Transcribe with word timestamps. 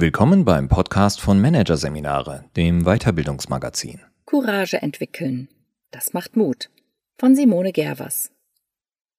Willkommen 0.00 0.46
beim 0.46 0.70
Podcast 0.70 1.20
von 1.20 1.38
Managerseminare, 1.42 2.46
dem 2.56 2.84
Weiterbildungsmagazin. 2.84 4.00
Courage 4.24 4.80
entwickeln. 4.80 5.48
Das 5.90 6.14
macht 6.14 6.38
Mut. 6.38 6.70
Von 7.18 7.36
Simone 7.36 7.70
Gervers. 7.70 8.30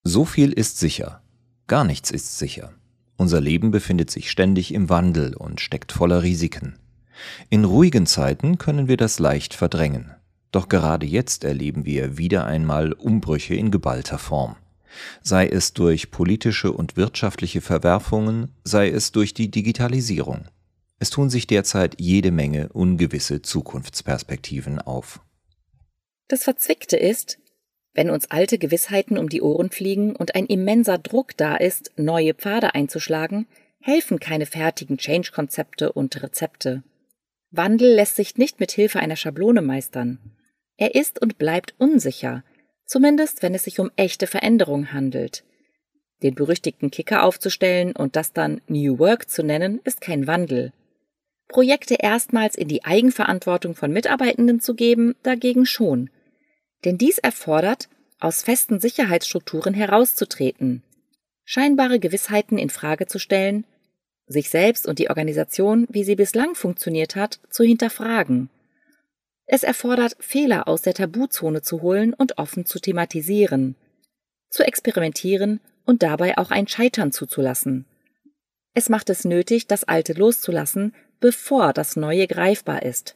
So 0.04 0.25
viel 0.25 0.52
ist 0.52 0.79
sicher. 0.79 1.21
Gar 1.67 1.84
nichts 1.84 2.09
ist 2.09 2.39
sicher. 2.39 2.73
Unser 3.16 3.41
Leben 3.41 3.70
befindet 3.70 4.09
sich 4.09 4.31
ständig 4.31 4.73
im 4.73 4.89
Wandel 4.89 5.36
und 5.36 5.62
steckt 5.62 5.91
voller 5.91 6.23
Risiken. 6.23 6.80
In 7.52 7.63
ruhigen 7.63 8.07
Zeiten 8.07 8.57
können 8.57 8.88
wir 8.88 8.98
das 8.98 9.20
leicht 9.20 9.54
verdrängen. 9.54 10.16
Doch 10.52 10.68
gerade 10.68 11.05
jetzt 11.05 11.43
erleben 11.43 11.86
wir 11.86 12.18
wieder 12.18 12.48
einmal 12.48 12.93
Umbrüche 12.93 13.54
in 13.54 13.70
geballter 13.70 14.18
Form 14.18 14.55
sei 15.21 15.48
es 15.48 15.73
durch 15.73 16.11
politische 16.11 16.70
und 16.73 16.98
wirtschaftliche 16.98 17.62
Verwerfungen, 17.62 18.49
sei 18.66 18.90
es 18.90 19.13
durch 19.13 19.34
die 19.34 19.49
Digitalisierung. 19.49 20.49
Es 21.02 21.10
tun 21.10 21.32
sich 21.32 21.48
derzeit 21.48 22.00
jede 22.00 22.30
Menge 22.30 22.70
ungewisse 22.73 23.41
Zukunftsperspektiven 23.41 24.78
auf. 24.78 25.20
Das 26.27 26.44
Verzwickte 26.44 26.96
ist, 26.96 27.40
wenn 27.96 28.12
uns 28.12 28.30
alte 28.30 28.60
Gewissheiten 28.60 29.18
um 29.18 29.27
die 29.27 29.41
Ohren 29.41 29.72
fliegen 29.72 30.16
und 30.16 30.36
ein 30.36 30.46
immenser 30.46 31.00
Druck 31.00 31.36
da 31.36 31.55
ist, 31.55 31.91
neue 31.98 32.36
Pfade 32.36 32.76
einzuschlagen, 32.76 33.48
helfen 33.80 34.20
keine 34.20 34.46
fertigen 34.46 35.00
Change-Konzepte 35.00 35.91
und 35.91 36.22
Rezepte. 36.22 36.84
Wandel 37.49 37.96
lässt 37.96 38.16
sich 38.16 38.38
nicht 38.38 38.60
mit 38.60 38.72
Hilfe 38.72 38.99
einer 38.99 39.16
Schablone 39.16 39.63
meistern. 39.63 40.20
Er 40.77 40.94
ist 40.94 41.20
und 41.20 41.40
bleibt 41.40 41.74
unsicher, 41.80 42.44
zumindest 42.86 43.41
wenn 43.41 43.55
es 43.55 43.63
sich 43.63 43.80
um 43.80 43.90
echte 43.96 44.27
Veränderung 44.27 44.94
handelt. 44.94 45.46
Den 46.22 46.36
berüchtigten 46.36 46.91
Kicker 46.91 47.24
aufzustellen 47.24 47.96
und 47.96 48.16
das 48.16 48.34
dann 48.34 48.62
New 48.68 48.99
Work 48.99 49.32
zu 49.32 49.41
nennen, 49.41 49.82
ist 49.84 49.99
kein 49.99 50.27
Wandel. 50.27 50.74
Projekte 51.52 51.96
erstmals 51.99 52.55
in 52.55 52.68
die 52.68 52.84
Eigenverantwortung 52.84 53.76
von 53.76 53.91
Mitarbeitenden 53.91 54.60
zu 54.60 54.74
geben, 54.74 55.16
dagegen 55.24 55.66
schon. 55.66 56.10
Denn 56.85 56.98
dies 56.98 57.20
erfordert, 57.20 57.90
aus 58.20 58.43
festen 58.43 58.80
Sicherheitsstrukturen 58.80 59.74
herauszutreten, 59.74 60.84
scheinbare 61.43 61.99
Gewissheiten 61.99 62.58
in 62.58 62.70
Frage 62.70 63.05
zu 63.05 63.20
stellen, 63.20 63.66
sich 64.28 64.50
selbst 64.50 64.88
und 64.88 65.00
die 65.00 65.09
Organisation, 65.09 65.88
wie 65.90 66.03
sie 66.03 66.16
bislang 66.16 66.56
funktioniert 66.56 67.16
hat, 67.16 67.40
zu 67.50 67.63
hinterfragen 67.63 68.50
es 69.53 69.63
erfordert, 69.63 70.16
Fehler 70.19 70.69
aus 70.69 70.81
der 70.81 70.94
Tabuzone 70.94 71.62
zu 71.62 71.81
holen 71.81 72.13
und 72.13 72.38
offen 72.38 72.66
zu 72.66 72.80
thematisieren, 72.80 73.75
zu 74.50 74.63
experimentieren 74.63 75.59
und 75.84 76.03
dabei 76.03 76.38
auch 76.38 76.52
ein 76.52 76.69
Scheitern 76.69 77.12
zuzulassen. 77.12 77.86
Es 78.74 78.88
macht 78.88 79.09
es 79.09 79.25
nötig, 79.25 79.68
das 79.68 79.84
Alte 79.84 80.13
loszulassen, 80.13 80.96
bevor 81.22 81.72
das 81.72 81.96
Neue 81.96 82.28
greifbar 82.28 82.84
ist. 82.84 83.16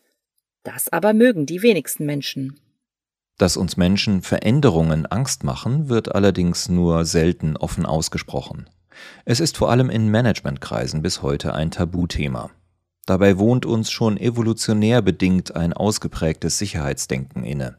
Das 0.64 0.88
aber 0.92 1.14
mögen 1.14 1.46
die 1.46 1.62
wenigsten 1.62 2.06
Menschen. 2.06 2.60
Dass 3.38 3.58
uns 3.58 3.76
Menschen 3.76 4.22
Veränderungen 4.22 5.06
Angst 5.06 5.44
machen, 5.44 5.90
wird 5.90 6.16
allerdings 6.16 6.70
nur 6.70 7.04
selten 7.04 7.58
offen 7.58 7.86
ausgesprochen. 7.86 8.70
Es 9.26 9.42
ist 9.42 9.58
vor 9.58 9.70
allem 9.70 9.90
in 9.90 10.10
Managementkreisen 10.10 11.02
bis 11.02 11.22
heute 11.22 11.54
ein 11.54 11.70
Tabuthema. 11.70 12.52
Dabei 13.06 13.38
wohnt 13.38 13.66
uns 13.66 13.92
schon 13.92 14.18
evolutionär 14.18 15.02
bedingt 15.02 15.56
ein 15.56 15.74
ausgeprägtes 15.74 16.58
Sicherheitsdenken 16.58 17.44
inne. 17.44 17.78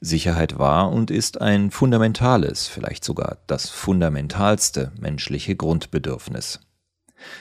Sicherheit 0.00 0.58
war 0.58 0.92
und 0.92 1.10
ist 1.10 1.40
ein 1.40 1.72
fundamentales, 1.72 2.68
vielleicht 2.68 3.04
sogar 3.04 3.38
das 3.48 3.68
fundamentalste 3.68 4.92
menschliche 4.98 5.56
Grundbedürfnis. 5.56 6.60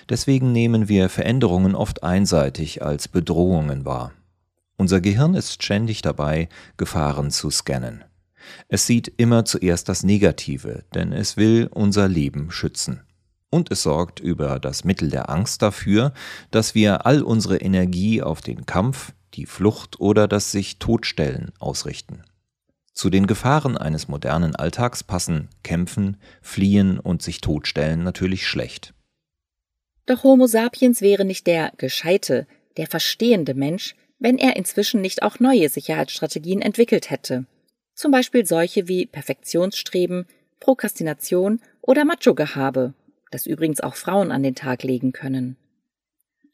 Deswegen 0.09 0.51
nehmen 0.51 0.89
wir 0.89 1.09
Veränderungen 1.09 1.75
oft 1.75 2.03
einseitig 2.03 2.81
als 2.83 3.07
Bedrohungen 3.07 3.85
wahr. 3.85 4.11
Unser 4.77 5.01
Gehirn 5.01 5.33
ist 5.33 5.63
ständig 5.63 6.01
dabei, 6.01 6.49
Gefahren 6.77 7.31
zu 7.31 7.49
scannen. 7.49 8.03
Es 8.67 8.85
sieht 8.85 9.11
immer 9.17 9.45
zuerst 9.45 9.89
das 9.89 10.03
Negative, 10.03 10.83
denn 10.93 11.11
es 11.11 11.37
will 11.37 11.67
unser 11.71 12.07
Leben 12.07 12.51
schützen 12.51 13.01
und 13.49 13.71
es 13.71 13.83
sorgt 13.83 14.19
über 14.19 14.59
das 14.59 14.83
Mittel 14.83 15.09
der 15.09 15.29
Angst 15.29 15.61
dafür, 15.61 16.13
dass 16.51 16.75
wir 16.75 17.05
all 17.05 17.21
unsere 17.21 17.57
Energie 17.57 18.21
auf 18.21 18.41
den 18.41 18.65
Kampf, 18.65 19.13
die 19.33 19.45
Flucht 19.45 19.99
oder 19.99 20.27
das 20.27 20.51
sich 20.51 20.79
Totstellen 20.79 21.51
ausrichten. 21.59 22.23
Zu 22.93 23.09
den 23.09 23.27
Gefahren 23.27 23.77
eines 23.77 24.07
modernen 24.07 24.55
Alltags 24.55 25.03
passen 25.03 25.49
Kämpfen, 25.63 26.17
Fliehen 26.41 26.99
und 26.99 27.21
sich 27.21 27.41
Totstellen 27.41 28.03
natürlich 28.03 28.47
schlecht. 28.47 28.93
Doch 30.07 30.23
Homo 30.23 30.47
sapiens 30.47 31.01
wäre 31.01 31.25
nicht 31.25 31.45
der 31.45 31.71
gescheite, 31.77 32.47
der 32.77 32.87
verstehende 32.87 33.53
Mensch, 33.53 33.95
wenn 34.19 34.37
er 34.37 34.55
inzwischen 34.55 35.01
nicht 35.01 35.21
auch 35.21 35.39
neue 35.39 35.69
Sicherheitsstrategien 35.69 36.61
entwickelt 36.61 37.11
hätte. 37.11 37.45
Zum 37.93 38.11
Beispiel 38.11 38.45
solche 38.45 38.87
wie 38.87 39.05
Perfektionsstreben, 39.05 40.25
Prokrastination 40.59 41.59
oder 41.81 42.05
Macho-Gehabe, 42.05 42.93
das 43.31 43.45
übrigens 43.45 43.81
auch 43.81 43.95
Frauen 43.95 44.31
an 44.31 44.43
den 44.43 44.55
Tag 44.55 44.83
legen 44.83 45.11
können. 45.11 45.57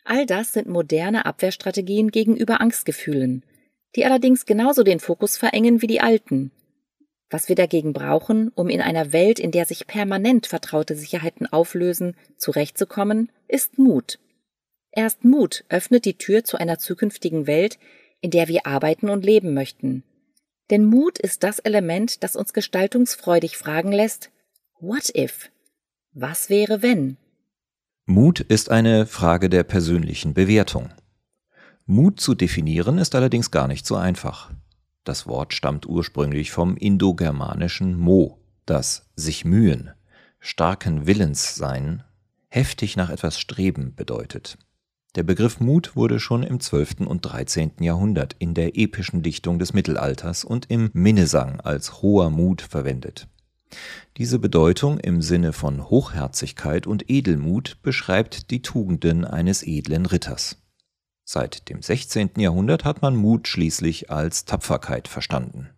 All 0.03 0.25
das 0.25 0.51
sind 0.51 0.67
moderne 0.67 1.25
Abwehrstrategien 1.25 2.11
gegenüber 2.11 2.59
Angstgefühlen, 2.59 3.43
die 3.95 4.05
allerdings 4.05 4.45
genauso 4.45 4.83
den 4.83 4.99
Fokus 4.99 5.37
verengen 5.37 5.81
wie 5.81 5.87
die 5.87 6.01
alten. 6.01 6.51
Was 7.33 7.49
wir 7.49 7.55
dagegen 7.55 7.93
brauchen, 7.93 8.51
um 8.53 8.69
in 8.69 8.79
einer 8.79 9.11
Welt, 9.11 9.39
in 9.39 9.49
der 9.49 9.65
sich 9.65 9.87
permanent 9.87 10.45
vertraute 10.45 10.95
Sicherheiten 10.95 11.51
auflösen, 11.51 12.15
zurechtzukommen, 12.37 13.31
ist 13.47 13.79
Mut. 13.79 14.19
Erst 14.91 15.25
Mut 15.25 15.65
öffnet 15.67 16.05
die 16.05 16.19
Tür 16.19 16.43
zu 16.43 16.57
einer 16.57 16.77
zukünftigen 16.77 17.47
Welt, 17.47 17.79
in 18.21 18.29
der 18.29 18.49
wir 18.49 18.67
arbeiten 18.67 19.09
und 19.09 19.25
leben 19.25 19.55
möchten. 19.55 20.03
Denn 20.69 20.85
Mut 20.85 21.17
ist 21.17 21.41
das 21.41 21.57
Element, 21.57 22.23
das 22.23 22.35
uns 22.35 22.53
gestaltungsfreudig 22.53 23.57
fragen 23.57 23.91
lässt, 23.91 24.29
What 24.79 25.11
if? 25.15 25.49
Was 26.11 26.51
wäre 26.51 26.83
wenn? 26.83 27.17
Mut 28.05 28.41
ist 28.41 28.69
eine 28.69 29.07
Frage 29.07 29.49
der 29.49 29.63
persönlichen 29.63 30.35
Bewertung. 30.35 30.93
Mut 31.87 32.19
zu 32.19 32.35
definieren 32.35 32.99
ist 32.99 33.15
allerdings 33.15 33.49
gar 33.49 33.67
nicht 33.67 33.87
so 33.87 33.95
einfach. 33.95 34.51
Das 35.03 35.27
Wort 35.27 35.53
stammt 35.53 35.85
ursprünglich 35.85 36.51
vom 36.51 36.77
indogermanischen 36.77 37.97
Mo, 37.97 38.39
das 38.65 39.09
sich 39.15 39.43
mühen, 39.43 39.91
starken 40.39 41.07
Willens 41.07 41.55
sein, 41.55 42.03
heftig 42.49 42.95
nach 42.95 43.09
etwas 43.09 43.39
streben 43.39 43.95
bedeutet. 43.95 44.57
Der 45.15 45.23
Begriff 45.23 45.59
Mut 45.59 45.95
wurde 45.95 46.19
schon 46.19 46.41
im 46.41 46.59
12. 46.59 47.01
und 47.05 47.21
13. 47.21 47.73
Jahrhundert 47.81 48.35
in 48.39 48.53
der 48.53 48.77
epischen 48.77 49.21
Dichtung 49.21 49.59
des 49.59 49.73
Mittelalters 49.73 50.43
und 50.43 50.71
im 50.71 50.89
Minnesang 50.93 51.59
als 51.59 52.01
hoher 52.01 52.29
Mut 52.29 52.61
verwendet. 52.61 53.27
Diese 54.17 54.39
Bedeutung 54.39 54.99
im 54.99 55.21
Sinne 55.21 55.53
von 55.53 55.89
Hochherzigkeit 55.89 56.87
und 56.87 57.09
Edelmut 57.09 57.77
beschreibt 57.83 58.51
die 58.51 58.61
Tugenden 58.61 59.25
eines 59.25 59.63
edlen 59.63 60.05
Ritters. 60.05 60.62
Seit 61.33 61.67
dem 61.67 61.81
16. 61.81 62.33
Jahrhundert 62.37 62.85
hat 62.85 63.01
man 63.01 63.15
Mut 63.15 63.47
schließlich 63.47 64.11
als 64.11 64.45
Tapferkeit 64.45 65.07
verstanden. 65.07 65.71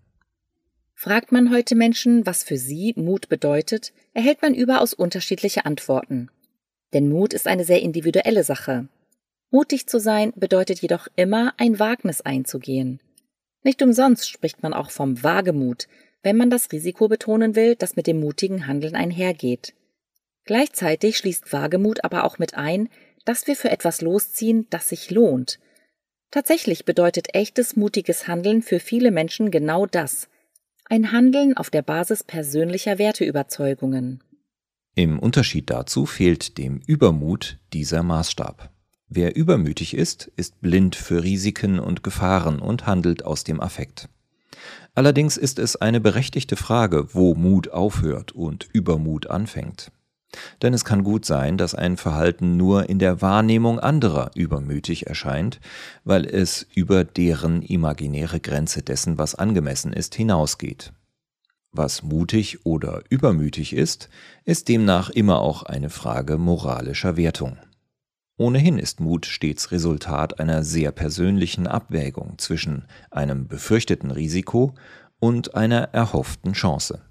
Fragt 0.93 1.31
man 1.31 1.49
heute 1.49 1.75
Menschen, 1.75 2.25
was 2.25 2.43
für 2.43 2.57
sie 2.57 2.93
Mut 2.97 3.29
bedeutet, 3.29 3.93
erhält 4.13 4.41
man 4.41 4.53
überaus 4.53 4.93
unterschiedliche 4.93 5.65
Antworten. 5.65 6.29
Denn 6.91 7.07
Mut 7.07 7.33
ist 7.33 7.47
eine 7.47 7.63
sehr 7.63 7.81
individuelle 7.81 8.43
Sache. 8.43 8.89
Mutig 9.49 9.87
zu 9.87 9.97
sein 9.97 10.33
bedeutet 10.35 10.81
jedoch 10.81 11.07
immer, 11.15 11.53
ein 11.55 11.79
Wagnis 11.79 12.19
einzugehen. 12.19 12.99
Nicht 13.63 13.81
umsonst 13.81 14.29
spricht 14.29 14.61
man 14.61 14.73
auch 14.73 14.91
vom 14.91 15.23
Wagemut, 15.23 15.87
wenn 16.21 16.35
man 16.35 16.49
das 16.49 16.69
Risiko 16.73 17.07
betonen 17.07 17.55
will, 17.55 17.77
das 17.77 17.95
mit 17.95 18.07
dem 18.07 18.19
mutigen 18.19 18.67
Handeln 18.67 18.97
einhergeht. 18.97 19.73
Gleichzeitig 20.43 21.17
schließt 21.17 21.53
Wagemut 21.53 22.03
aber 22.03 22.25
auch 22.25 22.39
mit 22.39 22.55
ein, 22.55 22.89
dass 23.25 23.47
wir 23.47 23.55
für 23.55 23.71
etwas 23.71 24.01
losziehen, 24.01 24.67
das 24.69 24.89
sich 24.89 25.11
lohnt. 25.11 25.59
Tatsächlich 26.31 26.85
bedeutet 26.85 27.33
echtes 27.33 27.75
mutiges 27.75 28.27
Handeln 28.27 28.61
für 28.61 28.79
viele 28.79 29.11
Menschen 29.11 29.51
genau 29.51 29.85
das. 29.85 30.29
Ein 30.85 31.11
Handeln 31.11 31.57
auf 31.57 31.69
der 31.69 31.81
Basis 31.81 32.23
persönlicher 32.23 32.97
Werteüberzeugungen. 32.97 34.23
Im 34.93 35.19
Unterschied 35.19 35.69
dazu 35.69 36.05
fehlt 36.05 36.57
dem 36.57 36.79
Übermut 36.85 37.57
dieser 37.73 38.03
Maßstab. 38.03 38.69
Wer 39.07 39.35
übermütig 39.35 39.93
ist, 39.93 40.31
ist 40.35 40.61
blind 40.61 40.95
für 40.95 41.23
Risiken 41.23 41.79
und 41.79 42.03
Gefahren 42.03 42.59
und 42.59 42.85
handelt 42.85 43.25
aus 43.25 43.43
dem 43.43 43.59
Affekt. 43.59 44.09
Allerdings 44.93 45.37
ist 45.37 45.59
es 45.59 45.75
eine 45.75 45.99
berechtigte 45.99 46.55
Frage, 46.55 47.13
wo 47.13 47.35
Mut 47.35 47.69
aufhört 47.69 48.31
und 48.31 48.67
Übermut 48.71 49.27
anfängt. 49.27 49.91
Denn 50.61 50.73
es 50.73 50.85
kann 50.85 51.03
gut 51.03 51.25
sein, 51.25 51.57
dass 51.57 51.75
ein 51.75 51.97
Verhalten 51.97 52.57
nur 52.57 52.89
in 52.89 52.99
der 52.99 53.21
Wahrnehmung 53.21 53.79
anderer 53.79 54.31
übermütig 54.35 55.07
erscheint, 55.07 55.59
weil 56.03 56.25
es 56.25 56.65
über 56.75 57.03
deren 57.03 57.61
imaginäre 57.61 58.39
Grenze 58.39 58.81
dessen, 58.81 59.17
was 59.17 59.35
angemessen 59.35 59.93
ist, 59.93 60.15
hinausgeht. 60.15 60.93
Was 61.71 62.03
mutig 62.03 62.65
oder 62.65 63.03
übermütig 63.09 63.73
ist, 63.73 64.09
ist 64.45 64.69
demnach 64.69 65.09
immer 65.09 65.41
auch 65.41 65.63
eine 65.63 65.89
Frage 65.89 66.37
moralischer 66.37 67.17
Wertung. 67.17 67.57
Ohnehin 68.37 68.79
ist 68.79 68.99
Mut 68.99 69.25
stets 69.25 69.71
Resultat 69.71 70.39
einer 70.39 70.63
sehr 70.63 70.91
persönlichen 70.91 71.67
Abwägung 71.67 72.37
zwischen 72.37 72.85
einem 73.09 73.47
befürchteten 73.47 74.11
Risiko 74.11 74.75
und 75.19 75.55
einer 75.55 75.93
erhofften 75.93 76.51
Chance. 76.51 77.01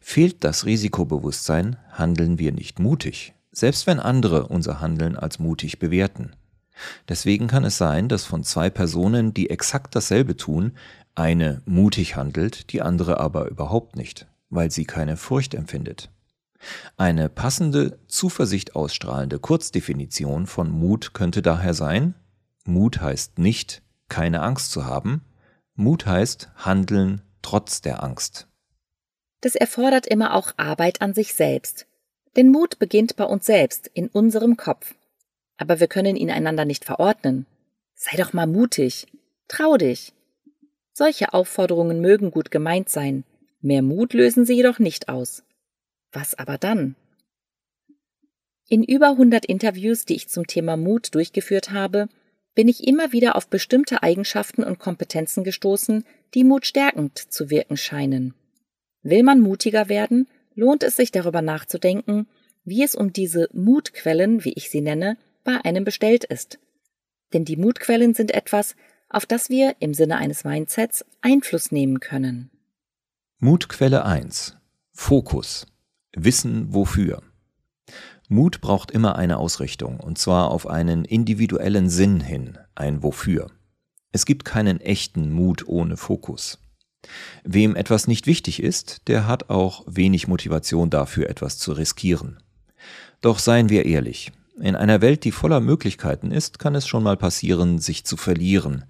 Fehlt 0.00 0.44
das 0.44 0.66
Risikobewusstsein, 0.66 1.76
handeln 1.92 2.38
wir 2.38 2.52
nicht 2.52 2.78
mutig, 2.78 3.34
selbst 3.52 3.86
wenn 3.86 4.00
andere 4.00 4.48
unser 4.48 4.80
Handeln 4.80 5.16
als 5.16 5.38
mutig 5.38 5.78
bewerten. 5.78 6.32
Deswegen 7.08 7.46
kann 7.46 7.64
es 7.64 7.78
sein, 7.78 8.08
dass 8.08 8.24
von 8.24 8.42
zwei 8.42 8.70
Personen, 8.70 9.32
die 9.32 9.50
exakt 9.50 9.94
dasselbe 9.94 10.36
tun, 10.36 10.72
eine 11.14 11.62
mutig 11.64 12.16
handelt, 12.16 12.72
die 12.72 12.82
andere 12.82 13.20
aber 13.20 13.48
überhaupt 13.48 13.96
nicht, 13.96 14.26
weil 14.50 14.70
sie 14.70 14.84
keine 14.84 15.16
Furcht 15.16 15.54
empfindet. 15.54 16.10
Eine 16.96 17.28
passende, 17.28 17.98
Zuversicht 18.08 18.74
ausstrahlende 18.74 19.38
Kurzdefinition 19.38 20.46
von 20.46 20.70
Mut 20.70 21.14
könnte 21.14 21.42
daher 21.42 21.74
sein, 21.74 22.14
Mut 22.64 23.00
heißt 23.00 23.38
nicht, 23.38 23.82
keine 24.08 24.42
Angst 24.42 24.70
zu 24.70 24.86
haben, 24.86 25.22
Mut 25.74 26.06
heißt 26.06 26.50
handeln 26.56 27.22
trotz 27.42 27.82
der 27.82 28.02
Angst. 28.02 28.48
Das 29.44 29.56
erfordert 29.56 30.06
immer 30.06 30.32
auch 30.32 30.54
Arbeit 30.56 31.02
an 31.02 31.12
sich 31.12 31.34
selbst. 31.34 31.86
Denn 32.34 32.48
Mut 32.48 32.78
beginnt 32.78 33.16
bei 33.16 33.24
uns 33.24 33.44
selbst, 33.44 33.90
in 33.92 34.08
unserem 34.08 34.56
Kopf. 34.56 34.94
Aber 35.58 35.80
wir 35.80 35.86
können 35.86 36.16
ihn 36.16 36.30
einander 36.30 36.64
nicht 36.64 36.86
verordnen. 36.86 37.44
Sei 37.94 38.16
doch 38.16 38.32
mal 38.32 38.46
mutig. 38.46 39.06
Trau 39.46 39.76
dich. 39.76 40.14
Solche 40.94 41.34
Aufforderungen 41.34 42.00
mögen 42.00 42.30
gut 42.30 42.50
gemeint 42.50 42.88
sein. 42.88 43.24
Mehr 43.60 43.82
Mut 43.82 44.14
lösen 44.14 44.46
sie 44.46 44.54
jedoch 44.54 44.78
nicht 44.78 45.10
aus. 45.10 45.42
Was 46.10 46.34
aber 46.34 46.56
dann? 46.56 46.96
In 48.70 48.82
über 48.82 49.10
100 49.10 49.44
Interviews, 49.44 50.06
die 50.06 50.14
ich 50.14 50.28
zum 50.28 50.46
Thema 50.46 50.78
Mut 50.78 51.14
durchgeführt 51.14 51.70
habe, 51.70 52.08
bin 52.54 52.66
ich 52.66 52.88
immer 52.88 53.12
wieder 53.12 53.36
auf 53.36 53.48
bestimmte 53.48 54.02
Eigenschaften 54.02 54.64
und 54.64 54.78
Kompetenzen 54.78 55.44
gestoßen, 55.44 56.06
die 56.32 56.44
Mut 56.44 56.64
stärkend 56.64 57.18
zu 57.18 57.50
wirken 57.50 57.76
scheinen. 57.76 58.32
Will 59.04 59.22
man 59.22 59.40
mutiger 59.40 59.88
werden, 59.88 60.26
lohnt 60.56 60.82
es 60.82 60.96
sich 60.96 61.12
darüber 61.12 61.42
nachzudenken, 61.42 62.26
wie 62.64 62.82
es 62.82 62.96
um 62.96 63.12
diese 63.12 63.48
Mutquellen, 63.52 64.44
wie 64.44 64.54
ich 64.54 64.70
sie 64.70 64.80
nenne, 64.80 65.16
bei 65.44 65.64
einem 65.64 65.84
bestellt 65.84 66.24
ist. 66.24 66.58
Denn 67.32 67.44
die 67.44 67.56
Mutquellen 67.56 68.14
sind 68.14 68.32
etwas, 68.32 68.74
auf 69.08 69.26
das 69.26 69.50
wir 69.50 69.76
im 69.78 69.94
Sinne 69.94 70.16
eines 70.16 70.44
Mindsets 70.44 71.04
Einfluss 71.20 71.70
nehmen 71.70 72.00
können. 72.00 72.50
Mutquelle 73.38 74.04
1 74.04 74.56
Fokus 74.92 75.66
Wissen 76.16 76.72
wofür. 76.72 77.22
Mut 78.28 78.60
braucht 78.60 78.90
immer 78.90 79.16
eine 79.16 79.36
Ausrichtung, 79.36 80.00
und 80.00 80.16
zwar 80.16 80.50
auf 80.50 80.66
einen 80.66 81.04
individuellen 81.04 81.90
Sinn 81.90 82.20
hin, 82.20 82.58
ein 82.74 83.02
Wofür. 83.02 83.50
Es 84.12 84.24
gibt 84.24 84.44
keinen 84.44 84.80
echten 84.80 85.30
Mut 85.30 85.68
ohne 85.68 85.96
Fokus. 85.96 86.58
Wem 87.44 87.76
etwas 87.76 88.06
nicht 88.06 88.26
wichtig 88.26 88.62
ist, 88.62 89.08
der 89.08 89.26
hat 89.26 89.50
auch 89.50 89.84
wenig 89.86 90.28
Motivation 90.28 90.90
dafür, 90.90 91.28
etwas 91.28 91.58
zu 91.58 91.72
riskieren. 91.72 92.38
Doch 93.20 93.38
seien 93.38 93.68
wir 93.68 93.86
ehrlich, 93.86 94.32
in 94.60 94.76
einer 94.76 95.00
Welt, 95.00 95.24
die 95.24 95.32
voller 95.32 95.60
Möglichkeiten 95.60 96.30
ist, 96.30 96.58
kann 96.58 96.74
es 96.74 96.86
schon 96.86 97.02
mal 97.02 97.16
passieren, 97.16 97.78
sich 97.78 98.04
zu 98.04 98.16
verlieren. 98.16 98.84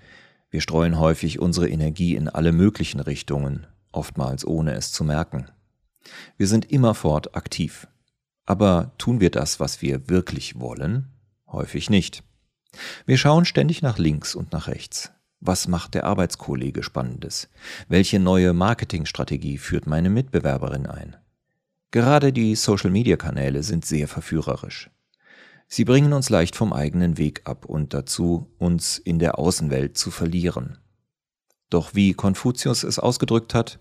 Wir 0.51 0.61
streuen 0.61 0.99
häufig 0.99 1.39
unsere 1.39 1.69
Energie 1.69 2.15
in 2.15 2.29
alle 2.29 2.53
möglichen 2.53 3.01
Richtungen, 3.01 3.67
oftmals 3.91 4.47
ohne 4.47 4.75
es 4.75 4.93
zu 4.93 5.05
merken. 5.05 5.47
Wir 6.37 6.47
sind 6.47 6.71
immerfort 6.71 7.35
aktiv. 7.35 7.89
Aber 8.47 8.93
tun 8.99 9.21
wir 9.21 9.31
das, 9.31 9.59
was 9.59 9.81
wir 9.81 10.09
wirklich 10.09 10.61
wollen? 10.61 11.11
Häufig 11.51 11.89
nicht. 11.89 12.23
Wir 13.07 13.17
schauen 13.17 13.47
ständig 13.47 13.81
nach 13.81 13.99
links 13.99 14.35
und 14.35 14.53
nach 14.53 14.69
rechts. 14.69 15.13
Was 15.47 15.69
macht 15.69 15.95
der 15.95 16.05
Arbeitskollege 16.05 16.83
Spannendes? 16.83 17.49
Welche 17.87 18.19
neue 18.19 18.53
Marketingstrategie 18.53 19.59
führt 19.59 19.87
meine 19.87 20.11
Mitbewerberin 20.11 20.87
ein? 20.87 21.17
Gerade 21.91 22.33
die 22.33 22.57
Social-Media-Kanäle 22.57 23.63
sind 23.63 23.85
sehr 23.85 24.09
verführerisch. 24.09 24.91
Sie 25.69 25.85
bringen 25.85 26.13
uns 26.13 26.31
leicht 26.31 26.57
vom 26.57 26.73
eigenen 26.73 27.19
Weg 27.19 27.43
ab 27.45 27.67
und 27.67 27.95
dazu, 27.95 28.51
uns 28.59 28.99
in 28.99 29.19
der 29.19 29.39
Außenwelt 29.39 29.97
zu 29.97 30.11
verlieren. 30.11 30.79
Doch 31.71 31.95
wie 31.95 32.15
Konfuzius 32.15 32.83
es 32.83 32.99
ausgedrückt 32.99 33.55
hat, 33.55 33.79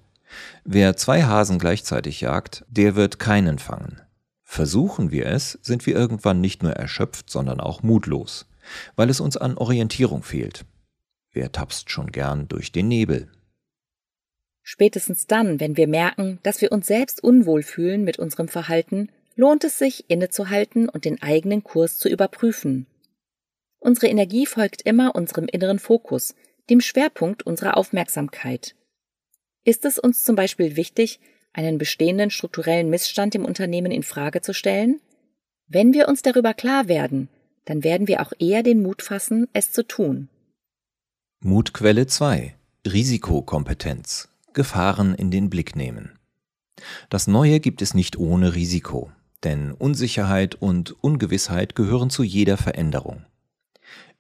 Wer 0.64 0.96
zwei 0.98 1.24
Hasen 1.24 1.60
gleichzeitig 1.60 2.22
jagt, 2.22 2.66
der 2.68 2.96
wird 2.96 3.20
keinen 3.20 3.60
fangen. 3.60 4.02
Versuchen 4.44 5.12
wir 5.12 5.28
es, 5.28 5.58
sind 5.62 5.86
wir 5.86 5.96
irgendwann 5.96 6.42
nicht 6.42 6.64
nur 6.64 6.74
erschöpft, 6.74 7.30
sondern 7.30 7.60
auch 7.60 7.82
mutlos, 7.82 8.46
weil 8.96 9.10
es 9.10 9.20
uns 9.20 9.38
an 9.38 9.58
Orientierung 9.58 10.24
fehlt. 10.24 10.66
Wer 11.34 11.52
tapst 11.52 11.90
schon 11.90 12.12
gern 12.12 12.48
durch 12.48 12.72
den 12.72 12.88
Nebel? 12.88 13.28
Spätestens 14.62 15.28
dann, 15.28 15.60
wenn 15.60 15.76
wir 15.76 15.88
merken, 15.88 16.40
dass 16.44 16.62
wir 16.62 16.72
uns 16.72 16.88
selbst 16.88 17.24
unwohl 17.24 17.64
fühlen 17.64 18.04
mit 18.04 18.18
unserem 18.18 18.48
Verhalten, 18.48 19.10
lohnt 19.36 19.64
es 19.64 19.78
sich, 19.78 20.10
innezuhalten 20.10 20.88
und 20.88 21.06
den 21.06 21.22
eigenen 21.22 21.64
Kurs 21.64 21.98
zu 21.98 22.08
überprüfen. 22.08 22.86
Unsere 23.80 24.08
Energie 24.08 24.46
folgt 24.46 24.84
immer 24.84 25.16
unserem 25.16 25.48
inneren 25.48 25.80
Fokus, 25.80 26.36
dem 26.70 26.80
Schwerpunkt 26.80 27.44
unserer 27.44 27.76
Aufmerksamkeit. 27.76 28.76
Ist 29.66 29.84
es 29.86 30.00
uns 30.00 30.24
zum 30.24 30.36
Beispiel 30.36 30.76
wichtig, 30.78 31.20
einen 31.52 31.78
bestehenden 31.78 32.30
strukturellen 32.30 32.90
Missstand 32.90 33.36
im 33.36 33.44
Unternehmen 33.44 33.92
in 33.92 34.04
Frage 34.04 34.42
zu 34.42 34.54
stellen? 34.54 35.02
Wenn 35.68 35.94
wir 35.94 36.08
uns 36.08 36.22
darüber 36.22 36.54
klar 36.54 36.88
werden, 36.88 37.28
dann 37.66 37.84
werden 37.84 38.08
wir 38.08 38.22
auch 38.22 38.34
eher 38.40 38.64
den 38.64 38.82
Mut 38.82 39.02
fassen, 39.02 39.48
es 39.54 39.72
zu 39.72 39.86
tun. 39.86 40.30
Mutquelle 41.46 42.08
2 42.08 42.56
Risikokompetenz 42.88 44.30
Gefahren 44.54 45.14
in 45.14 45.30
den 45.30 45.50
Blick 45.50 45.76
nehmen. 45.76 46.18
Das 47.10 47.28
Neue 47.28 47.60
gibt 47.60 47.82
es 47.82 47.94
nicht 47.94 48.18
ohne 48.18 48.56
Risiko, 48.56 49.12
denn 49.44 49.74
Unsicherheit 49.74 50.56
und 50.56 50.96
Ungewissheit 51.04 51.76
gehören 51.76 52.10
zu 52.10 52.24
jeder 52.24 52.56
Veränderung. 52.56 53.26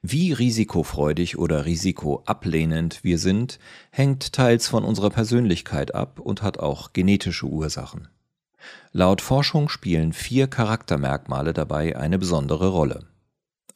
Wie 0.01 0.33
risikofreudig 0.33 1.37
oder 1.37 1.63
risikoablehnend 1.63 3.05
wir 3.05 3.17
sind, 3.17 3.57
hängt 3.89 4.33
teils 4.33 4.67
von 4.67 4.83
unserer 4.83 5.09
Persönlichkeit 5.09 5.95
ab 5.95 6.19
und 6.19 6.41
hat 6.41 6.59
auch 6.59 6.91
genetische 6.91 7.45
Ursachen. 7.45 8.09
Laut 8.91 9.21
Forschung 9.21 9.69
spielen 9.69 10.11
vier 10.11 10.47
Charaktermerkmale 10.47 11.53
dabei 11.53 11.95
eine 11.95 12.19
besondere 12.19 12.67
Rolle. 12.67 13.05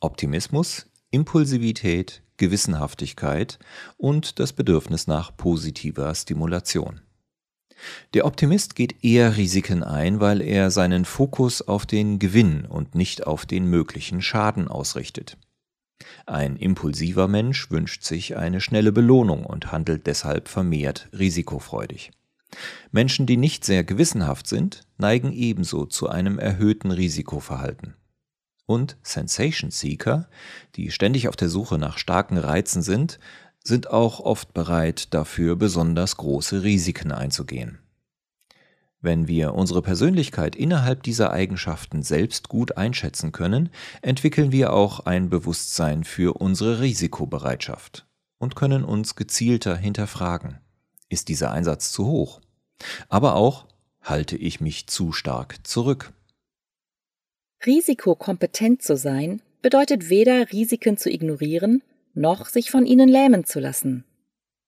Optimismus, 0.01 0.87
Impulsivität, 1.11 2.23
Gewissenhaftigkeit 2.37 3.59
und 3.97 4.39
das 4.39 4.53
Bedürfnis 4.53 5.07
nach 5.07 5.35
positiver 5.35 6.13
Stimulation. 6.13 7.01
Der 8.13 8.25
Optimist 8.25 8.75
geht 8.75 9.03
eher 9.03 9.37
Risiken 9.37 9.83
ein, 9.83 10.19
weil 10.19 10.41
er 10.41 10.71
seinen 10.71 11.05
Fokus 11.05 11.61
auf 11.61 11.85
den 11.85 12.19
Gewinn 12.19 12.65
und 12.65 12.95
nicht 12.95 13.27
auf 13.27 13.45
den 13.45 13.65
möglichen 13.65 14.21
Schaden 14.21 14.67
ausrichtet. 14.67 15.37
Ein 16.25 16.57
impulsiver 16.57 17.27
Mensch 17.27 17.71
wünscht 17.71 18.03
sich 18.03 18.37
eine 18.37 18.61
schnelle 18.61 18.91
Belohnung 18.91 19.45
und 19.45 19.71
handelt 19.71 20.07
deshalb 20.07 20.47
vermehrt 20.47 21.09
risikofreudig. 21.17 22.11
Menschen, 22.91 23.25
die 23.25 23.37
nicht 23.37 23.65
sehr 23.65 23.83
gewissenhaft 23.83 24.47
sind, 24.47 24.87
neigen 24.97 25.31
ebenso 25.31 25.85
zu 25.85 26.09
einem 26.09 26.39
erhöhten 26.39 26.91
Risikoverhalten. 26.91 27.95
Und 28.67 28.97
Sensation 29.01 29.71
Seeker, 29.71 30.29
die 30.75 30.91
ständig 30.91 31.29
auf 31.29 31.37
der 31.37 31.49
Suche 31.49 31.77
nach 31.79 31.97
starken 31.97 32.37
Reizen 32.37 32.81
sind, 32.81 33.17
sind 33.63 33.89
auch 33.89 34.19
oft 34.19 34.53
bereit, 34.53 35.13
dafür 35.13 35.55
besonders 35.55 36.17
große 36.17 36.63
Risiken 36.63 37.11
einzugehen. 37.11 37.79
Wenn 38.99 39.27
wir 39.27 39.53
unsere 39.53 39.81
Persönlichkeit 39.81 40.55
innerhalb 40.55 41.03
dieser 41.03 41.31
Eigenschaften 41.31 42.03
selbst 42.03 42.49
gut 42.49 42.77
einschätzen 42.77 43.31
können, 43.31 43.69
entwickeln 44.01 44.51
wir 44.51 44.73
auch 44.73 45.01
ein 45.01 45.29
Bewusstsein 45.29 46.03
für 46.03 46.33
unsere 46.33 46.81
Risikobereitschaft 46.81 48.05
und 48.37 48.55
können 48.55 48.83
uns 48.83 49.15
gezielter 49.15 49.77
hinterfragen. 49.77 50.59
Ist 51.07 51.29
dieser 51.29 51.51
Einsatz 51.51 51.91
zu 51.93 52.05
hoch? 52.05 52.41
Aber 53.07 53.35
auch, 53.35 53.65
halte 54.01 54.35
ich 54.35 54.59
mich 54.59 54.87
zu 54.87 55.13
stark 55.13 55.65
zurück? 55.65 56.11
Risikokompetent 57.65 58.81
zu 58.81 58.95
sein 58.95 59.41
bedeutet 59.61 60.09
weder 60.09 60.51
Risiken 60.51 60.97
zu 60.97 61.09
ignorieren, 61.09 61.83
noch 62.13 62.47
sich 62.47 62.71
von 62.71 62.85
ihnen 62.85 63.09
lähmen 63.09 63.45
zu 63.45 63.59
lassen. 63.59 64.05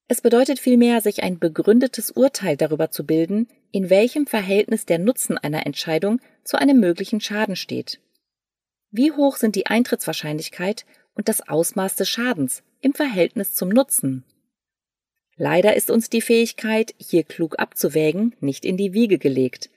Es 0.07 0.21
bedeutet 0.21 0.59
vielmehr, 0.59 1.01
sich 1.01 1.21
ein 1.21 1.37
begründetes 1.37 2.11
Urteil 2.11 2.57
darüber 2.57 2.89
zu 2.89 3.05
bilden, 3.05 3.47
in 3.71 3.91
welchem 3.91 4.25
Verhältnis 4.25 4.85
der 4.85 4.97
Nutzen 4.97 5.37
einer 5.37 5.67
Entscheidung 5.67 6.19
zu 6.43 6.57
einem 6.57 6.79
möglichen 6.79 7.21
Schaden 7.21 7.55
steht. 7.55 7.99
Wie 8.91 9.11
hoch 9.11 9.37
sind 9.37 9.55
die 9.55 9.67
Eintrittswahrscheinlichkeit 9.67 10.85
und 11.13 11.29
das 11.29 11.47
Ausmaß 11.47 11.95
des 11.95 12.09
Schadens 12.09 12.63
im 12.81 12.93
Verhältnis 12.93 13.53
zum 13.53 13.69
Nutzen? 13.69 14.23
Leider 15.35 15.75
ist 15.75 15.91
uns 15.91 16.09
die 16.09 16.21
Fähigkeit, 16.21 16.95
hier 16.97 17.23
klug 17.23 17.59
abzuwägen, 17.59 18.35
nicht 18.39 18.65
in 18.65 18.77
die 18.77 18.93
Wiege 18.93 19.19
gelegt. 19.19 19.69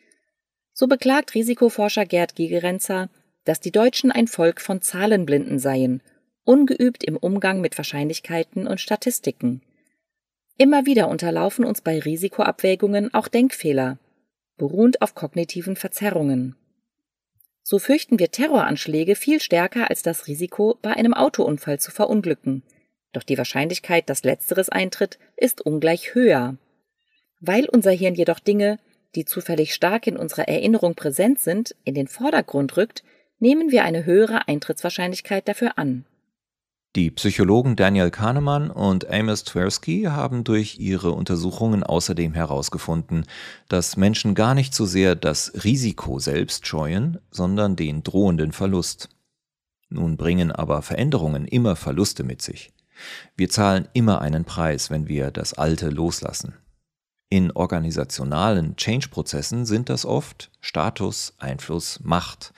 So 0.72 0.86
beklagt 0.86 1.34
Risikoforscher 1.34 2.06
Gerd 2.06 2.34
Gigerenzer, 2.34 3.10
dass 3.44 3.60
die 3.60 3.72
Deutschen 3.72 4.10
ein 4.10 4.26
Volk 4.26 4.60
von 4.60 4.80
Zahlenblinden 4.80 5.58
seien, 5.58 6.02
ungeübt 6.44 7.04
im 7.04 7.16
Umgang 7.16 7.60
mit 7.60 7.76
Wahrscheinlichkeiten 7.76 8.66
und 8.66 8.80
Statistiken. 8.80 9.62
Immer 10.58 10.86
wieder 10.86 11.08
unterlaufen 11.08 11.64
uns 11.64 11.80
bei 11.80 11.98
Risikoabwägungen 11.98 13.12
auch 13.14 13.28
Denkfehler, 13.28 13.98
beruhend 14.56 15.02
auf 15.02 15.14
kognitiven 15.14 15.76
Verzerrungen. 15.76 16.56
So 17.62 17.78
fürchten 17.78 18.18
wir 18.18 18.30
Terroranschläge 18.30 19.14
viel 19.14 19.40
stärker 19.40 19.88
als 19.88 20.02
das 20.02 20.26
Risiko, 20.26 20.78
bei 20.82 20.92
einem 20.94 21.14
Autounfall 21.14 21.78
zu 21.78 21.90
verunglücken. 21.90 22.62
Doch 23.12 23.22
die 23.22 23.38
Wahrscheinlichkeit, 23.38 24.08
dass 24.08 24.24
letzteres 24.24 24.68
eintritt, 24.68 25.18
ist 25.36 25.60
ungleich 25.60 26.14
höher. 26.14 26.56
Weil 27.40 27.68
unser 27.68 27.92
Hirn 27.92 28.14
jedoch 28.14 28.40
Dinge, 28.40 28.78
die 29.14 29.24
zufällig 29.24 29.74
stark 29.74 30.06
in 30.06 30.16
unserer 30.16 30.48
Erinnerung 30.48 30.94
präsent 30.94 31.38
sind, 31.38 31.74
in 31.84 31.94
den 31.94 32.08
Vordergrund 32.08 32.76
rückt, 32.76 33.02
nehmen 33.38 33.70
wir 33.70 33.84
eine 33.84 34.04
höhere 34.04 34.48
Eintrittswahrscheinlichkeit 34.48 35.48
dafür 35.48 35.78
an. 35.78 36.04
Die 36.94 37.10
Psychologen 37.10 37.74
Daniel 37.74 38.10
Kahnemann 38.10 38.70
und 38.70 39.08
Amos 39.10 39.44
Tversky 39.44 40.02
haben 40.02 40.44
durch 40.44 40.78
ihre 40.78 41.12
Untersuchungen 41.12 41.82
außerdem 41.82 42.34
herausgefunden, 42.34 43.24
dass 43.68 43.96
Menschen 43.96 44.34
gar 44.34 44.54
nicht 44.54 44.74
so 44.74 44.84
sehr 44.84 45.16
das 45.16 45.64
Risiko 45.64 46.18
selbst 46.18 46.66
scheuen, 46.66 47.18
sondern 47.30 47.76
den 47.76 48.02
drohenden 48.02 48.52
Verlust. 48.52 49.08
Nun 49.88 50.18
bringen 50.18 50.52
aber 50.52 50.82
Veränderungen 50.82 51.46
immer 51.46 51.76
Verluste 51.76 52.24
mit 52.24 52.42
sich. 52.42 52.74
Wir 53.36 53.48
zahlen 53.48 53.88
immer 53.94 54.20
einen 54.20 54.44
Preis, 54.44 54.90
wenn 54.90 55.08
wir 55.08 55.30
das 55.30 55.54
Alte 55.54 55.88
loslassen. 55.88 56.54
In 57.32 57.50
organisationalen 57.50 58.76
Change-Prozessen 58.76 59.64
sind 59.64 59.88
das 59.88 60.04
oft 60.04 60.50
Status, 60.60 61.32
Einfluss, 61.38 61.98
Macht, 62.02 62.52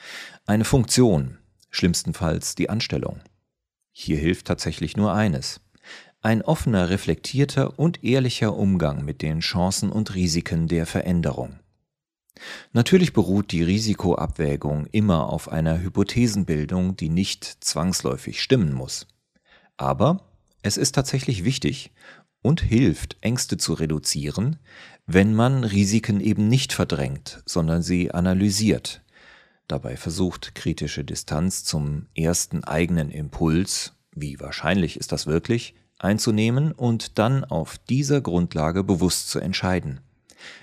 eine 0.46 0.64
Funktion, 0.64 1.38
schlimmstenfalls 1.70 2.56
die 2.56 2.68
Anstellung. 2.68 3.20
Hier 3.92 4.16
hilft 4.16 4.48
tatsächlich 4.48 4.96
nur 4.96 5.12
eines. 5.12 5.60
Ein 6.22 6.42
offener, 6.42 6.90
reflektierter 6.90 7.78
und 7.78 8.02
ehrlicher 8.02 8.56
Umgang 8.56 9.04
mit 9.04 9.22
den 9.22 9.38
Chancen 9.38 9.92
und 9.92 10.12
Risiken 10.16 10.66
der 10.66 10.86
Veränderung. 10.86 11.60
Natürlich 12.72 13.12
beruht 13.12 13.52
die 13.52 13.62
Risikoabwägung 13.62 14.86
immer 14.86 15.32
auf 15.32 15.48
einer 15.52 15.82
Hypothesenbildung, 15.82 16.96
die 16.96 17.10
nicht 17.10 17.44
zwangsläufig 17.60 18.42
stimmen 18.42 18.72
muss. 18.72 19.06
Aber 19.76 20.24
es 20.62 20.76
ist 20.78 20.96
tatsächlich 20.96 21.44
wichtig 21.44 21.92
und 22.44 22.60
hilft, 22.60 23.16
Ängste 23.22 23.56
zu 23.56 23.72
reduzieren, 23.72 24.58
wenn 25.06 25.34
man 25.34 25.64
Risiken 25.64 26.20
eben 26.20 26.46
nicht 26.46 26.74
verdrängt, 26.74 27.42
sondern 27.46 27.82
sie 27.82 28.10
analysiert, 28.10 29.02
dabei 29.66 29.96
versucht, 29.96 30.54
kritische 30.54 31.04
Distanz 31.04 31.64
zum 31.64 32.06
ersten 32.14 32.62
eigenen 32.62 33.10
Impuls, 33.10 33.94
wie 34.14 34.38
wahrscheinlich 34.40 34.98
ist 34.98 35.10
das 35.10 35.26
wirklich, 35.26 35.74
einzunehmen 35.98 36.72
und 36.72 37.18
dann 37.18 37.44
auf 37.44 37.78
dieser 37.78 38.20
Grundlage 38.20 38.84
bewusst 38.84 39.30
zu 39.30 39.38
entscheiden. 39.40 40.00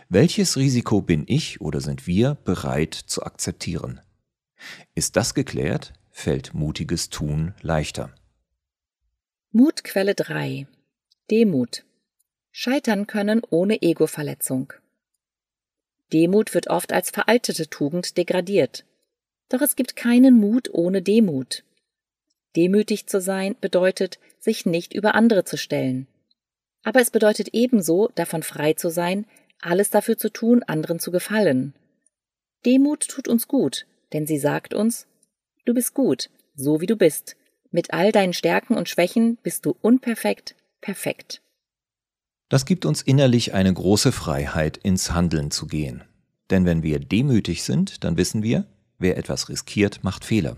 Welches 0.07 0.57
Risiko 0.57 1.01
bin 1.01 1.23
ich 1.25 1.61
oder 1.61 1.81
sind 1.81 2.05
wir 2.05 2.35
bereit 2.35 2.93
zu 2.93 3.23
akzeptieren? 3.23 4.01
Ist 4.93 5.15
das 5.15 5.33
geklärt, 5.33 5.93
fällt 6.11 6.53
mutiges 6.53 7.09
Tun 7.09 7.55
leichter. 7.63 8.13
Mutquelle 9.51 10.13
3 10.13 10.67
Demut 11.31 11.85
Scheitern 12.51 13.07
können 13.07 13.41
ohne 13.49 13.81
Egoverletzung. 13.81 14.73
Demut 16.11 16.53
wird 16.53 16.67
oft 16.67 16.91
als 16.91 17.09
veraltete 17.09 17.69
Tugend 17.69 18.17
degradiert. 18.17 18.83
Doch 19.47 19.61
es 19.61 19.77
gibt 19.77 19.95
keinen 19.95 20.35
Mut 20.35 20.69
ohne 20.73 21.01
Demut. 21.01 21.63
Demütig 22.57 23.07
zu 23.07 23.21
sein 23.21 23.55
bedeutet, 23.61 24.19
sich 24.39 24.65
nicht 24.65 24.93
über 24.93 25.15
andere 25.15 25.45
zu 25.45 25.55
stellen. 25.55 26.05
Aber 26.83 26.99
es 26.99 27.11
bedeutet 27.11 27.53
ebenso, 27.53 28.09
davon 28.15 28.43
frei 28.43 28.73
zu 28.73 28.89
sein, 28.89 29.25
alles 29.61 29.89
dafür 29.89 30.17
zu 30.17 30.33
tun, 30.33 30.63
anderen 30.63 30.99
zu 30.99 31.11
gefallen. 31.11 31.73
Demut 32.65 33.07
tut 33.07 33.29
uns 33.29 33.47
gut, 33.47 33.85
denn 34.11 34.27
sie 34.27 34.37
sagt 34.37 34.73
uns, 34.73 35.07
du 35.63 35.73
bist 35.73 35.93
gut, 35.93 36.29
so 36.55 36.81
wie 36.81 36.87
du 36.87 36.97
bist. 36.97 37.37
Mit 37.69 37.93
all 37.93 38.11
deinen 38.11 38.33
Stärken 38.33 38.75
und 38.75 38.89
Schwächen 38.89 39.37
bist 39.43 39.65
du 39.65 39.77
unperfekt, 39.81 40.55
perfekt. 40.81 41.41
Das 42.49 42.65
gibt 42.65 42.85
uns 42.85 43.01
innerlich 43.01 43.53
eine 43.53 43.73
große 43.73 44.11
Freiheit, 44.11 44.77
ins 44.77 45.11
Handeln 45.11 45.51
zu 45.51 45.67
gehen. 45.67 46.03
Denn 46.49 46.65
wenn 46.65 46.83
wir 46.83 46.99
demütig 46.99 47.63
sind, 47.63 48.03
dann 48.03 48.17
wissen 48.17 48.43
wir, 48.43 48.65
Wer 49.01 49.17
etwas 49.17 49.49
riskiert, 49.49 50.03
macht 50.03 50.23
Fehler. 50.23 50.57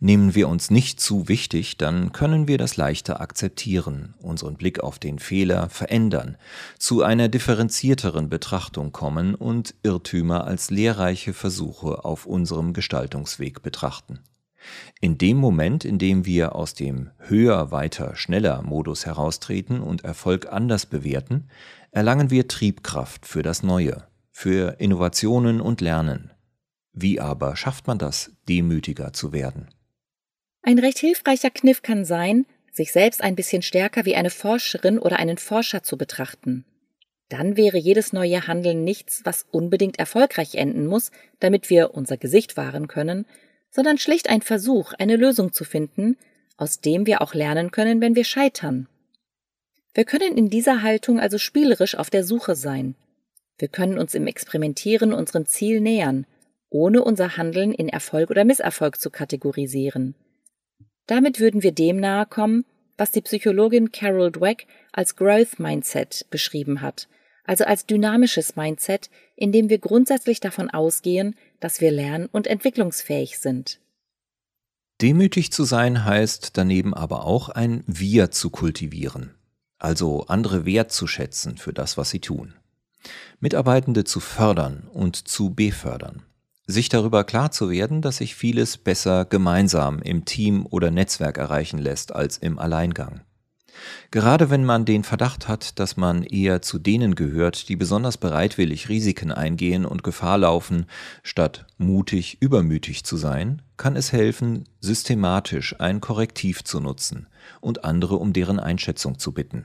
Nehmen 0.00 0.34
wir 0.34 0.48
uns 0.48 0.70
nicht 0.70 1.00
zu 1.00 1.28
wichtig, 1.28 1.76
dann 1.76 2.12
können 2.12 2.48
wir 2.48 2.56
das 2.56 2.78
leichter 2.78 3.20
akzeptieren, 3.20 4.14
unseren 4.20 4.54
Blick 4.54 4.80
auf 4.80 4.98
den 4.98 5.18
Fehler 5.18 5.68
verändern, 5.68 6.38
zu 6.78 7.02
einer 7.02 7.28
differenzierteren 7.28 8.30
Betrachtung 8.30 8.90
kommen 8.90 9.34
und 9.34 9.74
Irrtümer 9.82 10.44
als 10.44 10.70
lehrreiche 10.70 11.34
Versuche 11.34 12.06
auf 12.06 12.24
unserem 12.24 12.72
Gestaltungsweg 12.72 13.60
betrachten. 13.60 14.20
In 15.00 15.18
dem 15.18 15.36
Moment, 15.36 15.84
in 15.84 15.98
dem 15.98 16.26
wir 16.26 16.54
aus 16.54 16.74
dem 16.74 17.10
höher, 17.18 17.70
weiter, 17.70 18.16
schneller 18.16 18.62
Modus 18.62 19.06
heraustreten 19.06 19.80
und 19.80 20.04
Erfolg 20.04 20.46
anders 20.52 20.86
bewerten, 20.86 21.48
erlangen 21.90 22.30
wir 22.30 22.48
Triebkraft 22.48 23.26
für 23.26 23.42
das 23.42 23.62
Neue, 23.62 24.06
für 24.30 24.76
Innovationen 24.78 25.60
und 25.60 25.80
Lernen. 25.80 26.32
Wie 26.92 27.20
aber 27.20 27.56
schafft 27.56 27.86
man 27.86 27.98
das, 27.98 28.32
demütiger 28.48 29.12
zu 29.12 29.32
werden? 29.32 29.68
Ein 30.62 30.78
recht 30.78 30.98
hilfreicher 30.98 31.50
Kniff 31.50 31.82
kann 31.82 32.04
sein, 32.04 32.44
sich 32.72 32.92
selbst 32.92 33.22
ein 33.22 33.36
bisschen 33.36 33.62
stärker 33.62 34.04
wie 34.04 34.16
eine 34.16 34.30
Forscherin 34.30 34.98
oder 34.98 35.18
einen 35.18 35.38
Forscher 35.38 35.82
zu 35.82 35.96
betrachten. 35.96 36.64
Dann 37.28 37.56
wäre 37.56 37.76
jedes 37.76 38.12
neue 38.12 38.46
Handeln 38.46 38.84
nichts, 38.84 39.20
was 39.24 39.46
unbedingt 39.50 39.98
erfolgreich 39.98 40.54
enden 40.54 40.86
muss, 40.86 41.10
damit 41.40 41.68
wir 41.70 41.94
unser 41.94 42.16
Gesicht 42.16 42.56
wahren 42.56 42.88
können, 42.88 43.26
sondern 43.70 43.98
schlicht 43.98 44.28
ein 44.28 44.42
Versuch, 44.42 44.92
eine 44.94 45.16
Lösung 45.16 45.52
zu 45.52 45.64
finden, 45.64 46.16
aus 46.56 46.80
dem 46.80 47.06
wir 47.06 47.22
auch 47.22 47.34
lernen 47.34 47.70
können, 47.70 48.00
wenn 48.00 48.16
wir 48.16 48.24
scheitern. 48.24 48.88
Wir 49.94 50.04
können 50.04 50.36
in 50.36 50.50
dieser 50.50 50.82
Haltung 50.82 51.18
also 51.18 51.38
spielerisch 51.38 51.96
auf 51.96 52.10
der 52.10 52.24
Suche 52.24 52.54
sein. 52.54 52.94
Wir 53.58 53.68
können 53.68 53.98
uns 53.98 54.14
im 54.14 54.26
Experimentieren 54.26 55.12
unserem 55.12 55.46
Ziel 55.46 55.80
nähern, 55.80 56.26
ohne 56.70 57.02
unser 57.02 57.36
Handeln 57.36 57.72
in 57.72 57.88
Erfolg 57.88 58.30
oder 58.30 58.44
Misserfolg 58.44 59.00
zu 59.00 59.10
kategorisieren. 59.10 60.14
Damit 61.06 61.40
würden 61.40 61.62
wir 61.62 61.72
dem 61.72 61.96
nahe 61.98 62.26
kommen, 62.26 62.64
was 62.96 63.10
die 63.10 63.22
Psychologin 63.22 63.92
Carol 63.92 64.30
Dweck 64.30 64.66
als 64.92 65.16
Growth 65.16 65.58
Mindset 65.58 66.26
beschrieben 66.30 66.82
hat, 66.82 67.08
also 67.48 67.64
als 67.64 67.86
dynamisches 67.86 68.56
Mindset, 68.56 69.10
in 69.34 69.52
dem 69.52 69.68
wir 69.68 69.78
grundsätzlich 69.78 70.40
davon 70.40 70.70
ausgehen, 70.70 71.34
dass 71.60 71.80
wir 71.80 71.90
lern- 71.90 72.28
und 72.30 72.46
entwicklungsfähig 72.46 73.38
sind. 73.38 73.80
Demütig 75.00 75.52
zu 75.52 75.64
sein 75.64 76.04
heißt 76.04 76.56
daneben 76.56 76.92
aber 76.92 77.24
auch 77.24 77.48
ein 77.48 77.84
Wir 77.86 78.30
zu 78.30 78.50
kultivieren, 78.50 79.34
also 79.78 80.24
andere 80.26 80.66
wertzuschätzen 80.66 81.56
für 81.56 81.72
das, 81.72 81.96
was 81.96 82.10
sie 82.10 82.20
tun. 82.20 82.54
Mitarbeitende 83.40 84.04
zu 84.04 84.20
fördern 84.20 84.88
und 84.92 85.28
zu 85.28 85.54
befördern 85.54 86.24
sich 86.70 86.90
darüber 86.90 87.24
klar 87.24 87.50
zu 87.50 87.70
werden, 87.70 88.02
dass 88.02 88.18
sich 88.18 88.34
vieles 88.34 88.76
besser 88.76 89.24
gemeinsam 89.24 90.00
im 90.00 90.26
Team 90.26 90.66
oder 90.66 90.90
Netzwerk 90.90 91.38
erreichen 91.38 91.78
lässt 91.78 92.14
als 92.14 92.36
im 92.36 92.58
Alleingang. 92.58 93.22
Gerade 94.10 94.50
wenn 94.50 94.64
man 94.64 94.84
den 94.84 95.04
Verdacht 95.04 95.48
hat, 95.48 95.78
dass 95.78 95.96
man 95.96 96.22
eher 96.22 96.62
zu 96.62 96.78
denen 96.78 97.14
gehört, 97.14 97.68
die 97.68 97.76
besonders 97.76 98.16
bereitwillig 98.16 98.88
Risiken 98.88 99.32
eingehen 99.32 99.84
und 99.84 100.02
Gefahr 100.02 100.38
laufen, 100.38 100.86
statt 101.22 101.66
mutig 101.76 102.38
übermütig 102.40 103.04
zu 103.04 103.16
sein, 103.16 103.62
kann 103.76 103.96
es 103.96 104.12
helfen, 104.12 104.64
systematisch 104.80 105.78
ein 105.78 106.00
Korrektiv 106.00 106.64
zu 106.64 106.80
nutzen 106.80 107.26
und 107.60 107.84
andere 107.84 108.16
um 108.16 108.32
deren 108.32 108.60
Einschätzung 108.60 109.18
zu 109.18 109.32
bitten. 109.32 109.64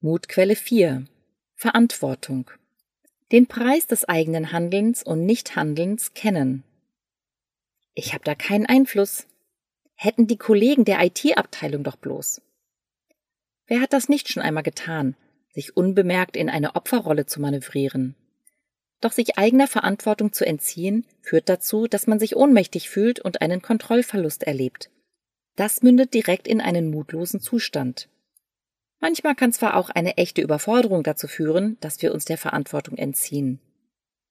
Mutquelle 0.00 0.56
4 0.56 1.04
Verantwortung 1.54 2.50
den 3.32 3.46
Preis 3.46 3.86
des 3.86 4.08
eigenen 4.08 4.52
Handelns 4.52 5.02
und 5.02 5.26
Nichthandelns 5.26 6.14
kennen. 6.14 6.62
Ich 7.94 8.12
habe 8.12 8.24
da 8.24 8.34
keinen 8.34 8.66
Einfluss. 8.66 9.26
Hätten 9.94 10.26
die 10.26 10.36
Kollegen 10.36 10.84
der 10.84 11.02
IT-Abteilung 11.04 11.82
doch 11.82 11.96
bloß. 11.96 12.42
Wer 13.66 13.80
hat 13.80 13.92
das 13.92 14.08
nicht 14.08 14.28
schon 14.28 14.42
einmal 14.42 14.62
getan, 14.62 15.16
sich 15.48 15.76
unbemerkt 15.76 16.36
in 16.36 16.48
eine 16.48 16.76
Opferrolle 16.76 17.26
zu 17.26 17.40
manövrieren? 17.40 18.14
Doch 19.00 19.12
sich 19.12 19.38
eigener 19.38 19.66
Verantwortung 19.66 20.32
zu 20.32 20.46
entziehen, 20.46 21.04
führt 21.20 21.48
dazu, 21.48 21.86
dass 21.86 22.06
man 22.06 22.18
sich 22.18 22.36
ohnmächtig 22.36 22.88
fühlt 22.88 23.20
und 23.20 23.42
einen 23.42 23.60
Kontrollverlust 23.60 24.44
erlebt. 24.44 24.90
Das 25.56 25.82
mündet 25.82 26.14
direkt 26.14 26.48
in 26.48 26.60
einen 26.60 26.90
mutlosen 26.90 27.40
Zustand. 27.40 28.08
Manchmal 29.00 29.34
kann 29.34 29.52
zwar 29.52 29.76
auch 29.76 29.90
eine 29.90 30.16
echte 30.16 30.40
Überforderung 30.40 31.02
dazu 31.02 31.28
führen, 31.28 31.76
dass 31.80 32.00
wir 32.00 32.14
uns 32.14 32.24
der 32.24 32.38
Verantwortung 32.38 32.96
entziehen. 32.96 33.60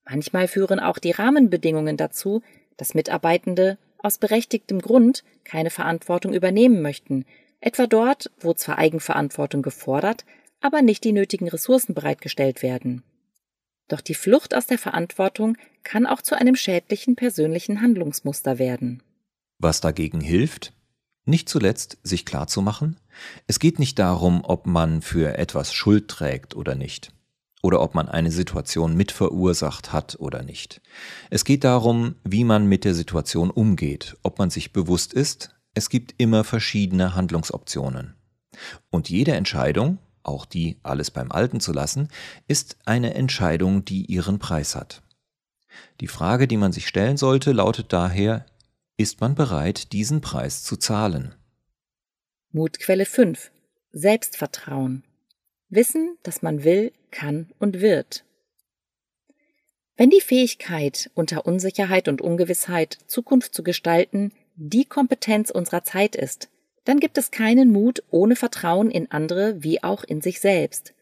Manchmal 0.06 0.48
führen 0.48 0.80
auch 0.80 0.98
die 0.98 1.12
Rahmenbedingungen 1.12 1.98
dazu, 1.98 2.42
dass 2.78 2.94
Mitarbeitende 2.94 3.78
aus 3.98 4.18
berechtigtem 4.18 4.80
Grund 4.80 5.24
keine 5.44 5.70
Verantwortung 5.70 6.34
übernehmen 6.34 6.82
möchten, 6.82 7.26
etwa 7.66 7.88
dort, 7.88 8.32
wo 8.40 8.54
zwar 8.54 8.78
Eigenverantwortung 8.78 9.64
gefordert, 9.64 10.24
aber 10.62 10.82
nicht 10.82 11.04
die 11.04 11.12
nötigen 11.12 11.50
Ressourcen 11.50 11.96
bereitgestellt 11.96 12.62
werden. 12.62 13.04
Doch 13.88 14.02
die 14.02 14.14
Flucht 14.14 14.56
aus 14.56 14.68
der 14.68 14.78
Verantwortung 14.78 15.58
kann 15.84 16.06
auch 16.06 16.22
zu 16.22 16.38
einem 16.38 16.56
schädlichen 16.56 17.16
persönlichen 17.16 17.82
Handlungsmuster 17.82 18.60
werden. 18.60 19.04
Was 19.58 19.82
dagegen 19.82 20.22
hilft? 20.22 20.74
Nicht 21.26 21.50
zuletzt 21.50 21.98
sich 22.04 22.26
klarzumachen, 22.26 23.00
es 23.48 23.60
geht 23.60 23.80
nicht 23.80 23.98
darum, 23.98 24.44
ob 24.44 24.68
man 24.68 25.02
für 25.02 25.38
etwas 25.38 25.74
Schuld 25.74 26.08
trägt 26.08 26.56
oder 26.56 26.76
nicht, 26.76 27.14
oder 27.64 27.82
ob 27.82 27.96
man 27.96 28.08
eine 28.08 28.32
Situation 28.32 28.96
mit 28.96 29.12
verursacht 29.12 29.92
hat 29.92 30.18
oder 30.20 30.44
nicht. 30.44 30.82
Es 31.32 31.46
geht 31.46 31.64
darum, 31.64 32.16
wie 32.24 32.44
man 32.44 32.68
mit 32.68 32.86
der 32.86 32.94
Situation 32.94 33.50
umgeht, 33.50 34.18
ob 34.22 34.38
man 34.38 34.52
sich 34.52 34.72
bewusst 34.72 35.14
ist, 35.14 35.55
es 35.76 35.90
gibt 35.90 36.16
immer 36.18 36.44
verschiedene 36.44 37.16
Handlungsoptionen. 37.16 38.16
Und 38.90 39.10
jede 39.10 39.34
Entscheidung, 39.34 40.00
auch 40.24 40.46
die 40.46 40.80
alles 40.82 41.12
beim 41.12 41.32
Alten 41.32 41.60
zu 41.60 41.74
lassen, 41.74 42.08
ist 42.48 42.78
eine 42.86 43.14
Entscheidung, 43.14 43.86
die 43.86 44.06
ihren 44.06 44.40
Preis 44.40 44.76
hat. 44.76 45.04
Die 46.00 46.08
Frage, 46.08 46.48
die 46.48 46.58
man 46.58 46.72
sich 46.72 46.88
stellen 46.88 47.18
sollte, 47.18 47.52
lautet 47.52 47.92
daher, 47.94 48.46
ist 48.98 49.20
man 49.20 49.36
bereit, 49.36 49.92
diesen 49.92 50.22
Preis 50.22 50.64
zu 50.64 50.78
zahlen? 50.78 51.36
Mutquelle 52.52 53.06
5. 53.06 53.52
Selbstvertrauen. 53.92 55.04
Wissen, 55.68 56.18
dass 56.24 56.42
man 56.42 56.64
will, 56.64 56.94
kann 57.12 57.52
und 57.60 57.82
wird. 57.82 58.24
Wenn 59.98 60.10
die 60.10 60.22
Fähigkeit, 60.22 61.12
unter 61.14 61.46
Unsicherheit 61.46 62.08
und 62.08 62.22
Ungewissheit 62.22 62.98
Zukunft 63.08 63.54
zu 63.54 63.64
gestalten, 63.64 64.32
die 64.56 64.86
Kompetenz 64.86 65.50
unserer 65.50 65.84
Zeit 65.84 66.16
ist, 66.16 66.50
dann 66.86 67.00
gibt 67.00 67.18
es 67.18 67.32
keinen 67.32 67.72
Mut 67.72 68.04
ohne 68.10 68.36
Vertrauen 68.36 68.90
in 68.92 69.12
andere 69.12 69.64
wie 69.64 69.84
auch 69.84 70.04
in 70.04 70.22
sich 70.22 70.40
selbst. 70.40 70.94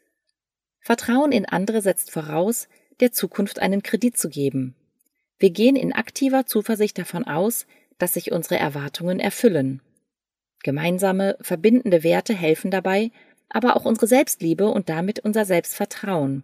Vertrauen 0.79 1.31
in 1.31 1.45
andere 1.45 1.81
setzt 1.81 2.11
voraus, 2.11 2.67
der 2.99 3.11
Zukunft 3.11 3.59
einen 3.59 3.83
Kredit 3.83 4.17
zu 4.17 4.29
geben. 4.29 4.75
Wir 5.37 5.49
gehen 5.49 5.75
in 5.75 5.93
aktiver 5.93 6.45
Zuversicht 6.45 6.97
davon 6.97 7.25
aus, 7.25 7.65
dass 7.97 8.13
sich 8.13 8.31
unsere 8.31 8.57
Erwartungen 8.57 9.19
erfüllen. 9.19 9.81
Gemeinsame, 10.63 11.37
verbindende 11.41 12.03
Werte 12.03 12.33
helfen 12.33 12.71
dabei, 12.71 13.11
aber 13.49 13.75
auch 13.75 13.85
unsere 13.85 14.07
Selbstliebe 14.07 14.67
und 14.67 14.89
damit 14.89 15.19
unser 15.19 15.45
Selbstvertrauen. 15.45 16.43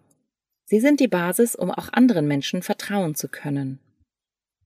Sie 0.64 0.80
sind 0.80 1.00
die 1.00 1.08
Basis, 1.08 1.56
um 1.56 1.70
auch 1.70 1.92
anderen 1.92 2.28
Menschen 2.28 2.62
vertrauen 2.62 3.14
zu 3.14 3.28
können. 3.28 3.80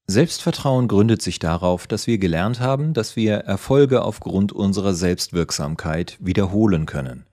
Selbstvertrauen 0.07 0.87
gründet 0.87 1.23
sich 1.23 1.39
darauf, 1.39 1.87
dass 1.87 2.07
wir 2.07 2.19
gelernt 2.19 2.61
haben, 2.61 2.93
dass 2.93 3.17
wir 3.17 3.37
Erfolge 3.37 4.03
aufgrund 4.03 4.53
unserer 4.53 4.93
Selbstwirksamkeit 4.93 6.19
wiederholen 6.21 6.85
können. 6.85 7.25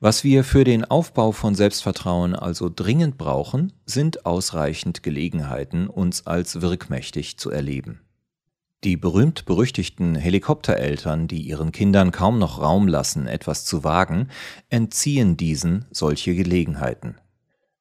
Was 0.00 0.24
wir 0.24 0.42
für 0.42 0.64
den 0.64 0.84
Aufbau 0.84 1.32
von 1.32 1.54
Selbstvertrauen 1.54 2.34
also 2.34 2.70
dringend 2.74 3.18
brauchen, 3.18 3.72
sind 3.84 4.24
ausreichend 4.24 5.02
Gelegenheiten, 5.02 5.86
uns 5.86 6.26
als 6.26 6.60
wirkmächtig 6.62 7.36
zu 7.38 7.50
erleben. 7.50 8.00
Die 8.84 8.96
berühmt-berüchtigten 8.96 10.16
Helikoptereltern, 10.16 11.28
die 11.28 11.42
ihren 11.42 11.70
Kindern 11.70 12.10
kaum 12.10 12.40
noch 12.40 12.60
Raum 12.60 12.88
lassen, 12.88 13.28
etwas 13.28 13.64
zu 13.64 13.84
wagen, 13.84 14.28
entziehen 14.70 15.36
diesen 15.36 15.84
solche 15.92 16.34
Gelegenheiten. 16.34 17.16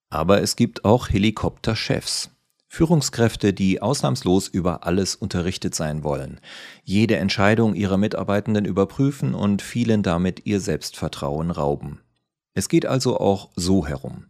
Aber 0.09 0.43
es 0.43 0.55
gibt 0.55 0.85
auch 0.85 1.09
Helikopterchefs. 1.09 2.29
Führungskräfte, 2.73 3.51
die 3.51 3.81
ausnahmslos 3.81 4.47
über 4.47 4.87
alles 4.87 5.15
unterrichtet 5.15 5.75
sein 5.75 6.05
wollen, 6.05 6.39
jede 6.85 7.17
Entscheidung 7.17 7.75
ihrer 7.75 7.97
Mitarbeitenden 7.97 8.63
überprüfen 8.63 9.35
und 9.35 9.61
vielen 9.61 10.03
damit 10.03 10.45
ihr 10.45 10.61
Selbstvertrauen 10.61 11.51
rauben. 11.51 11.99
Es 12.53 12.69
geht 12.69 12.85
also 12.85 13.19
auch 13.19 13.49
so 13.57 13.85
herum. 13.85 14.27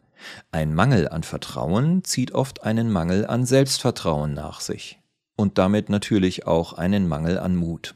Ein 0.52 0.74
Mangel 0.74 1.08
an 1.08 1.22
Vertrauen 1.22 2.04
zieht 2.04 2.32
oft 2.32 2.64
einen 2.64 2.92
Mangel 2.92 3.28
an 3.28 3.46
Selbstvertrauen 3.46 4.34
nach 4.34 4.60
sich 4.60 5.00
und 5.36 5.60
damit 5.60 5.90
natürlich 5.90 6.48
auch 6.48 6.74
einen 6.74 7.08
Mangel 7.08 7.38
an 7.38 7.56
Mut. 7.56 7.94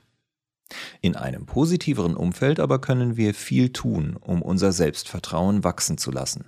In 1.01 1.15
einem 1.15 1.47
positiveren 1.47 2.15
Umfeld 2.15 2.60
aber 2.60 2.79
können 2.79 3.17
wir 3.17 3.34
viel 3.34 3.73
tun, 3.73 4.15
um 4.21 4.43
unser 4.43 4.73
Selbstvertrauen 4.73 5.63
wachsen 5.63 5.97
zu 5.97 6.12
lassen. 6.12 6.45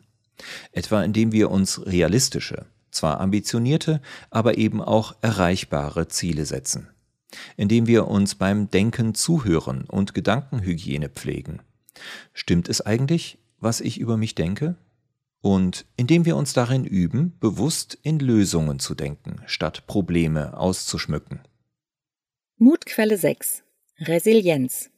Etwa 0.72 1.02
indem 1.02 1.32
wir 1.32 1.50
uns 1.50 1.84
realistische, 1.88 2.68
zwar 2.92 3.20
ambitionierte, 3.20 4.02
aber 4.30 4.58
eben 4.58 4.82
auch 4.82 5.16
erreichbare 5.22 6.08
Ziele 6.08 6.46
setzen, 6.46 6.90
indem 7.56 7.88
wir 7.88 8.08
uns 8.08 8.36
beim 8.36 8.70
Denken 8.70 9.14
zuhören 9.14 9.86
und 9.86 10.14
Gedankenhygiene 10.14 11.10
pflegen. 11.10 11.62
Stimmt 12.34 12.70
es 12.70 12.82
eigentlich, 12.82 13.40
was 13.60 13.82
ich 13.82 14.00
über 14.00 14.18
mich 14.18 14.36
denke? 14.36 14.76
Und 15.42 15.86
indem 15.96 16.26
wir 16.26 16.36
uns 16.36 16.54
darin 16.54 16.84
üben, 16.84 17.38
bewusst 17.40 17.98
in 18.02 18.20
Lösungen 18.20 18.80
zu 18.80 18.96
denken, 18.96 19.42
statt 19.46 19.86
Probleme 19.88 20.58
auszuschmücken. 20.58 21.40
Mutquelle 22.58 23.18
6. 23.18 23.64
Resilienz. 24.00 24.90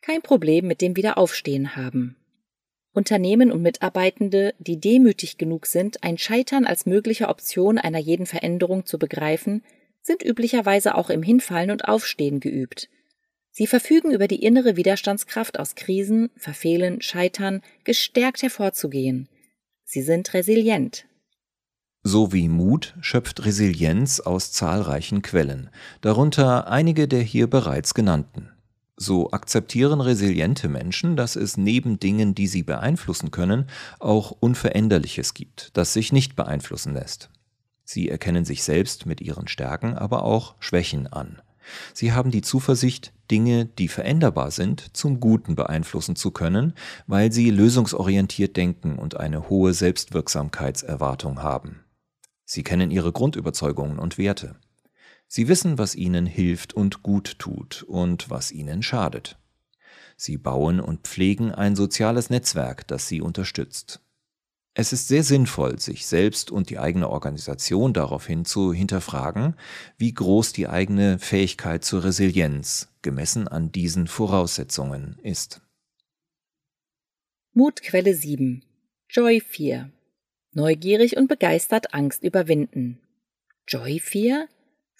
Kein 0.00 0.22
Problem 0.22 0.66
mit 0.66 0.80
dem 0.80 0.96
Wiederaufstehen 0.96 1.76
haben. 1.76 2.16
Unternehmen 2.94 3.50
und 3.50 3.60
Mitarbeitende, 3.60 4.54
die 4.58 4.78
demütig 4.80 5.36
genug 5.36 5.66
sind, 5.66 6.02
ein 6.04 6.16
Scheitern 6.16 6.64
als 6.64 6.86
mögliche 6.86 7.28
Option 7.28 7.76
einer 7.76 7.98
jeden 7.98 8.24
Veränderung 8.24 8.86
zu 8.86 8.98
begreifen, 8.98 9.62
sind 10.00 10.24
üblicherweise 10.24 10.94
auch 10.94 11.10
im 11.10 11.22
Hinfallen 11.22 11.72
und 11.72 11.86
Aufstehen 11.86 12.38
geübt. 12.38 12.88
Sie 13.50 13.66
verfügen 13.66 14.12
über 14.12 14.28
die 14.28 14.42
innere 14.42 14.76
Widerstandskraft 14.76 15.58
aus 15.58 15.74
Krisen, 15.74 16.30
Verfehlen, 16.36 17.02
Scheitern 17.02 17.62
gestärkt 17.82 18.42
hervorzugehen. 18.42 19.28
Sie 19.84 20.02
sind 20.02 20.32
resilient. 20.32 21.06
So 22.02 22.32
wie 22.32 22.48
Mut 22.48 22.94
schöpft 23.00 23.44
Resilienz 23.44 24.20
aus 24.20 24.52
zahlreichen 24.52 25.22
Quellen, 25.22 25.70
darunter 26.00 26.68
einige 26.68 27.08
der 27.08 27.22
hier 27.22 27.48
bereits 27.48 27.94
genannten. 27.94 28.53
So 28.96 29.32
akzeptieren 29.32 30.00
resiliente 30.00 30.68
Menschen, 30.68 31.16
dass 31.16 31.34
es 31.34 31.56
neben 31.56 31.98
Dingen, 31.98 32.34
die 32.34 32.46
sie 32.46 32.62
beeinflussen 32.62 33.30
können, 33.32 33.66
auch 33.98 34.30
Unveränderliches 34.30 35.34
gibt, 35.34 35.70
das 35.76 35.92
sich 35.92 36.12
nicht 36.12 36.36
beeinflussen 36.36 36.94
lässt. 36.94 37.30
Sie 37.84 38.08
erkennen 38.08 38.44
sich 38.44 38.62
selbst 38.62 39.04
mit 39.04 39.20
ihren 39.20 39.48
Stärken, 39.48 39.94
aber 39.94 40.22
auch 40.22 40.54
Schwächen 40.60 41.06
an. 41.06 41.42
Sie 41.92 42.12
haben 42.12 42.30
die 42.30 42.42
Zuversicht, 42.42 43.12
Dinge, 43.30 43.64
die 43.64 43.88
veränderbar 43.88 44.50
sind, 44.50 44.96
zum 44.96 45.18
Guten 45.18 45.54
beeinflussen 45.54 46.14
zu 46.14 46.30
können, 46.30 46.74
weil 47.06 47.32
sie 47.32 47.50
lösungsorientiert 47.50 48.56
denken 48.56 48.96
und 48.98 49.18
eine 49.18 49.48
hohe 49.48 49.72
Selbstwirksamkeitserwartung 49.72 51.42
haben. 51.42 51.80
Sie 52.44 52.62
kennen 52.62 52.90
ihre 52.90 53.12
Grundüberzeugungen 53.12 53.98
und 53.98 54.18
Werte. 54.18 54.56
Sie 55.34 55.48
wissen, 55.48 55.78
was 55.78 55.96
ihnen 55.96 56.26
hilft 56.26 56.74
und 56.74 57.02
gut 57.02 57.40
tut 57.40 57.82
und 57.88 58.30
was 58.30 58.52
ihnen 58.52 58.84
schadet. 58.84 59.36
Sie 60.16 60.38
bauen 60.38 60.78
und 60.78 61.08
pflegen 61.08 61.50
ein 61.50 61.74
soziales 61.74 62.30
Netzwerk, 62.30 62.86
das 62.86 63.08
sie 63.08 63.20
unterstützt. 63.20 64.00
Es 64.74 64.92
ist 64.92 65.08
sehr 65.08 65.24
sinnvoll, 65.24 65.80
sich 65.80 66.06
selbst 66.06 66.52
und 66.52 66.70
die 66.70 66.78
eigene 66.78 67.10
Organisation 67.10 67.92
daraufhin 67.92 68.44
zu 68.44 68.72
hinterfragen, 68.72 69.56
wie 69.98 70.14
groß 70.14 70.52
die 70.52 70.68
eigene 70.68 71.18
Fähigkeit 71.18 71.84
zur 71.84 72.04
Resilienz 72.04 72.94
gemessen 73.02 73.48
an 73.48 73.72
diesen 73.72 74.06
Voraussetzungen 74.06 75.18
ist. 75.24 75.62
Mutquelle 77.54 78.14
7 78.14 78.64
Joy 79.10 79.40
4 79.40 79.90
Neugierig 80.52 81.16
und 81.16 81.26
begeistert 81.26 81.92
Angst 81.92 82.22
überwinden. 82.22 83.00
Joy 83.66 83.98
4? 83.98 84.48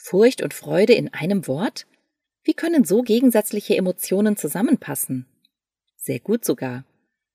Furcht 0.07 0.43
und 0.43 0.53
Freude 0.53 0.93
in 0.93 1.15
einem 1.15 1.47
Wort? 1.47 1.87
Wie 2.43 2.53
können 2.53 2.85
so 2.85 3.01
gegensätzliche 3.01 3.75
Emotionen 3.79 4.37
zusammenpassen? 4.37 5.25
Sehr 5.97 6.21
gut 6.21 6.45
sogar. 6.45 6.85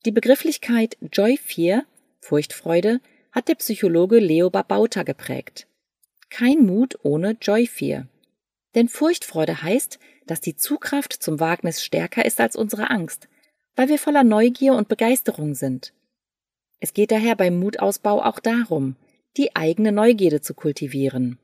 Die 0.05 0.11
Begrifflichkeit 0.11 0.95
Joy 1.11 1.37
4, 1.37 1.83
Furchtfreude, 2.21 3.01
hat 3.31 3.47
der 3.47 3.55
Psychologe 3.55 4.19
Leo 4.19 4.51
Babauta 4.51 5.01
geprägt. 5.01 5.65
Kein 6.29 6.63
Mut 6.67 6.99
ohne 7.01 7.35
Joy 7.41 7.65
4. 7.65 8.07
Denn 8.75 8.87
Furchtfreude 8.87 9.63
heißt, 9.63 9.97
dass 10.27 10.39
die 10.39 10.55
Zugkraft 10.55 11.13
zum 11.13 11.39
Wagnis 11.39 11.83
stärker 11.83 12.23
ist 12.23 12.39
als 12.39 12.55
unsere 12.55 12.91
Angst, 12.91 13.29
weil 13.75 13.89
wir 13.89 13.97
voller 13.97 14.23
Neugier 14.23 14.75
und 14.75 14.89
Begeisterung 14.89 15.55
sind. 15.55 15.91
Es 16.79 16.93
geht 16.93 17.09
daher 17.09 17.35
beim 17.35 17.59
Mutausbau 17.59 18.23
auch 18.23 18.37
darum, 18.37 18.95
die 19.37 19.55
eigene 19.55 19.91
Neugierde 19.91 20.41
zu 20.41 20.53
kultivieren. 20.53 21.39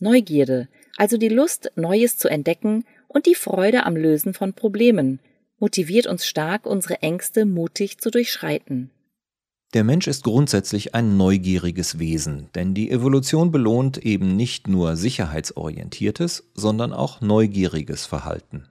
Neugierde, 0.00 0.68
also 0.96 1.16
die 1.16 1.28
Lust, 1.28 1.72
Neues 1.76 2.18
zu 2.18 2.28
entdecken 2.28 2.84
und 3.08 3.26
die 3.26 3.34
Freude 3.34 3.86
am 3.86 3.96
Lösen 3.96 4.34
von 4.34 4.52
Problemen, 4.52 5.20
motiviert 5.58 6.06
uns 6.06 6.26
stark, 6.26 6.66
unsere 6.66 7.02
Ängste 7.02 7.44
mutig 7.44 7.98
zu 7.98 8.10
durchschreiten. 8.10 8.90
Der 9.72 9.84
Mensch 9.84 10.08
ist 10.08 10.24
grundsätzlich 10.24 10.96
ein 10.96 11.16
neugieriges 11.16 12.00
Wesen, 12.00 12.48
denn 12.56 12.74
die 12.74 12.90
Evolution 12.90 13.52
belohnt 13.52 13.98
eben 13.98 14.34
nicht 14.34 14.66
nur 14.66 14.96
sicherheitsorientiertes, 14.96 16.50
sondern 16.54 16.92
auch 16.92 17.20
neugieriges 17.20 18.04
Verhalten. 18.04 18.66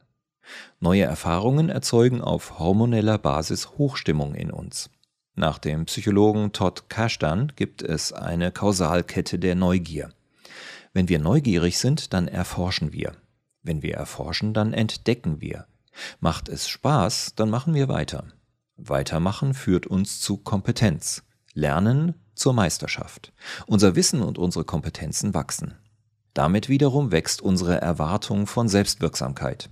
Neue 0.81 1.03
Erfahrungen 1.03 1.69
erzeugen 1.69 2.21
auf 2.21 2.59
hormoneller 2.59 3.17
Basis 3.17 3.77
Hochstimmung 3.77 4.35
in 4.35 4.51
uns. 4.51 4.89
Nach 5.35 5.57
dem 5.57 5.85
Psychologen 5.85 6.51
Todd 6.51 6.89
Kashdan 6.89 7.53
gibt 7.55 7.81
es 7.81 8.11
eine 8.11 8.51
Kausalkette 8.51 9.39
der 9.39 9.55
Neugier. 9.55 10.09
Wenn 10.93 11.10
wir 11.10 11.19
neugierig 11.19 11.78
sind, 11.78 12.13
dann 12.13 12.28
erforschen 12.28 12.93
wir. 12.93 13.13
Wenn 13.62 13.84
wir 13.84 13.95
erforschen, 13.95 14.54
dann 14.54 14.73
entdecken 14.73 15.41
wir. 15.41 15.67
Macht 16.19 16.49
es 16.49 16.67
Spaß, 16.67 17.34
dann 17.36 17.49
machen 17.49 17.73
wir 17.73 17.88
weiter. 17.88 18.25
Weitermachen 18.78 19.54
führt 19.54 19.86
uns 19.88 20.21
zu 20.21 20.38
Kompetenz. 20.38 21.23
Lernen 21.54 22.15
zur 22.36 22.54
Meisterschaft. 22.54 23.34
Unser 23.67 23.95
Wissen 23.95 24.21
und 24.21 24.38
unsere 24.38 24.63
Kompetenzen 24.63 25.34
wachsen. 25.34 25.75
Damit 26.34 26.69
wiederum 26.69 27.12
wächst 27.12 27.41
unsere 27.41 27.82
Erwartung 27.82 28.47
von 28.47 28.69
Selbstwirksamkeit. 28.69 29.69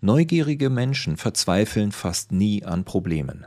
Neugierige 0.00 0.70
Menschen 0.70 1.16
verzweifeln 1.16 1.92
fast 1.92 2.32
nie 2.32 2.64
an 2.64 2.84
Problemen. 2.84 3.46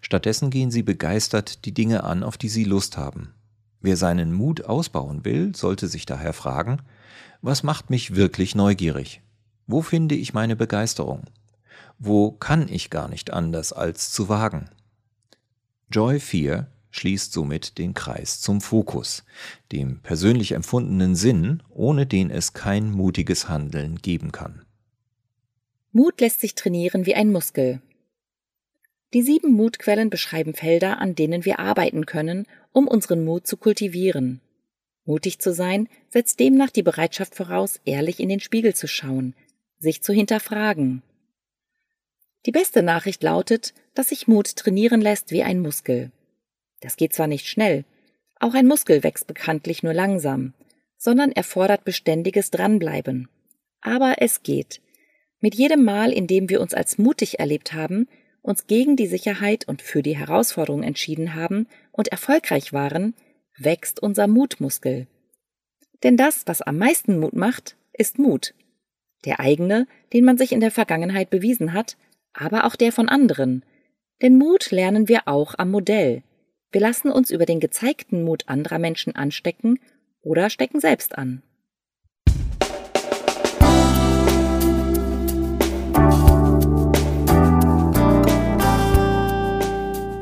Stattdessen 0.00 0.50
gehen 0.50 0.70
sie 0.70 0.82
begeistert 0.82 1.64
die 1.64 1.74
Dinge 1.74 2.04
an, 2.04 2.22
auf 2.22 2.36
die 2.38 2.48
sie 2.48 2.64
Lust 2.64 2.96
haben. 2.96 3.34
Wer 3.82 3.96
seinen 3.96 4.32
Mut 4.32 4.64
ausbauen 4.64 5.24
will, 5.24 5.54
sollte 5.54 5.88
sich 5.88 6.06
daher 6.06 6.32
fragen, 6.32 6.80
was 7.40 7.64
macht 7.64 7.90
mich 7.90 8.14
wirklich 8.14 8.54
neugierig? 8.54 9.20
Wo 9.66 9.82
finde 9.82 10.14
ich 10.14 10.32
meine 10.32 10.54
Begeisterung? 10.54 11.24
Wo 11.98 12.30
kann 12.30 12.68
ich 12.68 12.90
gar 12.90 13.08
nicht 13.08 13.32
anders 13.32 13.72
als 13.72 14.12
zu 14.12 14.28
wagen? 14.28 14.70
Joy 15.90 16.20
4 16.20 16.68
schließt 16.90 17.32
somit 17.32 17.78
den 17.78 17.94
Kreis 17.94 18.40
zum 18.40 18.60
Fokus, 18.60 19.24
dem 19.72 20.00
persönlich 20.00 20.52
empfundenen 20.52 21.16
Sinn, 21.16 21.62
ohne 21.70 22.06
den 22.06 22.30
es 22.30 22.52
kein 22.52 22.90
mutiges 22.90 23.48
Handeln 23.48 23.96
geben 23.96 24.30
kann. 24.30 24.64
Mut 25.90 26.20
lässt 26.20 26.40
sich 26.40 26.54
trainieren 26.54 27.06
wie 27.06 27.14
ein 27.14 27.32
Muskel. 27.32 27.82
Die 29.12 29.22
sieben 29.22 29.52
Mutquellen 29.52 30.08
beschreiben 30.08 30.54
Felder, 30.54 30.98
an 30.98 31.14
denen 31.14 31.44
wir 31.44 31.58
arbeiten 31.58 32.06
können, 32.06 32.46
um 32.72 32.88
unseren 32.88 33.24
Mut 33.24 33.46
zu 33.46 33.56
kultivieren. 33.56 34.40
Mutig 35.04 35.38
zu 35.38 35.52
sein 35.52 35.88
setzt 36.08 36.40
demnach 36.40 36.70
die 36.70 36.82
Bereitschaft 36.82 37.34
voraus, 37.34 37.80
ehrlich 37.84 38.20
in 38.20 38.28
den 38.28 38.40
Spiegel 38.40 38.74
zu 38.74 38.86
schauen, 38.86 39.34
sich 39.78 40.02
zu 40.02 40.12
hinterfragen, 40.12 41.02
die 42.44 42.52
beste 42.52 42.82
Nachricht 42.82 43.22
lautet, 43.22 43.72
dass 43.94 44.08
sich 44.08 44.26
Mut 44.26 44.56
trainieren 44.56 45.00
lässt 45.00 45.30
wie 45.30 45.44
ein 45.44 45.60
Muskel. 45.60 46.10
Das 46.80 46.96
geht 46.96 47.14
zwar 47.14 47.28
nicht 47.28 47.46
schnell, 47.46 47.84
auch 48.40 48.54
ein 48.54 48.66
Muskel 48.66 49.04
wächst 49.04 49.28
bekanntlich 49.28 49.84
nur 49.84 49.94
langsam, 49.94 50.52
sondern 50.96 51.30
erfordert 51.30 51.84
beständiges 51.84 52.50
Dranbleiben. 52.50 53.28
Aber 53.80 54.16
es 54.18 54.42
geht. 54.42 54.80
Mit 55.40 55.54
jedem 55.54 55.84
Mal, 55.84 56.12
in 56.12 56.26
dem 56.26 56.48
wir 56.48 56.60
uns 56.60 56.74
als 56.74 56.98
mutig 56.98 57.38
erlebt 57.38 57.72
haben, 57.72 58.08
uns 58.42 58.66
gegen 58.66 58.96
die 58.96 59.06
Sicherheit 59.06 59.68
und 59.68 59.80
für 59.80 60.02
die 60.02 60.16
Herausforderung 60.16 60.82
entschieden 60.82 61.34
haben 61.34 61.68
und 61.92 62.08
erfolgreich 62.08 62.72
waren, 62.72 63.14
wächst 63.56 64.02
unser 64.02 64.26
Mutmuskel. 64.26 65.06
Denn 66.02 66.16
das, 66.16 66.46
was 66.46 66.62
am 66.62 66.78
meisten 66.78 67.20
Mut 67.20 67.34
macht, 67.34 67.76
ist 67.92 68.18
Mut. 68.18 68.54
Der 69.24 69.38
eigene, 69.38 69.86
den 70.12 70.24
man 70.24 70.36
sich 70.36 70.52
in 70.52 70.60
der 70.60 70.72
Vergangenheit 70.72 71.30
bewiesen 71.30 71.72
hat, 71.72 71.96
aber 72.32 72.64
auch 72.64 72.74
der 72.74 72.90
von 72.90 73.08
anderen. 73.08 73.64
Denn 74.20 74.36
Mut 74.36 74.70
lernen 74.70 75.08
wir 75.08 75.28
auch 75.28 75.54
am 75.58 75.70
Modell. 75.70 76.22
Wir 76.72 76.80
lassen 76.80 77.10
uns 77.12 77.30
über 77.30 77.46
den 77.46 77.60
gezeigten 77.60 78.24
Mut 78.24 78.48
anderer 78.48 78.78
Menschen 78.78 79.14
anstecken 79.14 79.78
oder 80.22 80.50
stecken 80.50 80.80
selbst 80.80 81.16
an. 81.16 81.42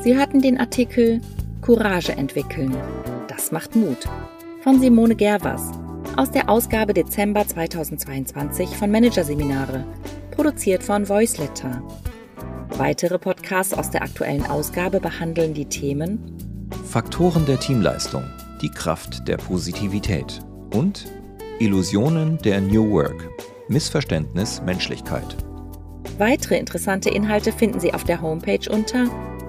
Sie 0.02 0.16
hörten 0.16 0.40
den 0.40 0.58
Artikel 0.58 1.20
Courage 1.60 2.12
entwickeln. 2.12 2.74
Das 3.28 3.52
macht 3.52 3.76
Mut 3.76 4.08
von 4.62 4.80
Simone 4.80 5.14
Gervers 5.14 5.70
aus 6.16 6.30
der 6.30 6.48
Ausgabe 6.48 6.94
Dezember 6.94 7.46
2022 7.46 8.68
von 8.68 8.90
Managerseminare 8.90 9.84
produziert 10.30 10.82
von 10.82 11.08
Voiceletter. 11.08 11.82
Weitere 12.70 13.18
Podcasts 13.18 13.74
aus 13.74 13.90
der 13.90 14.02
aktuellen 14.02 14.44
Ausgabe 14.46 15.00
behandeln 15.00 15.54
die 15.54 15.66
Themen 15.66 16.36
Faktoren 16.88 17.44
der 17.46 17.60
Teamleistung, 17.60 18.24
die 18.62 18.70
Kraft 18.70 19.28
der 19.28 19.36
Positivität 19.36 20.40
und 20.74 21.06
Illusionen 21.58 22.38
der 22.38 22.60
New 22.60 22.90
Work, 22.90 23.28
Missverständnis 23.68 24.62
Menschlichkeit. 24.64 25.36
Weitere 26.18 26.58
interessante 26.58 27.10
Inhalte 27.10 27.52
finden 27.52 27.80
Sie 27.80 27.92
auf 27.94 28.04
der 28.04 28.20
Homepage 28.20 28.68
unter 28.70 29.06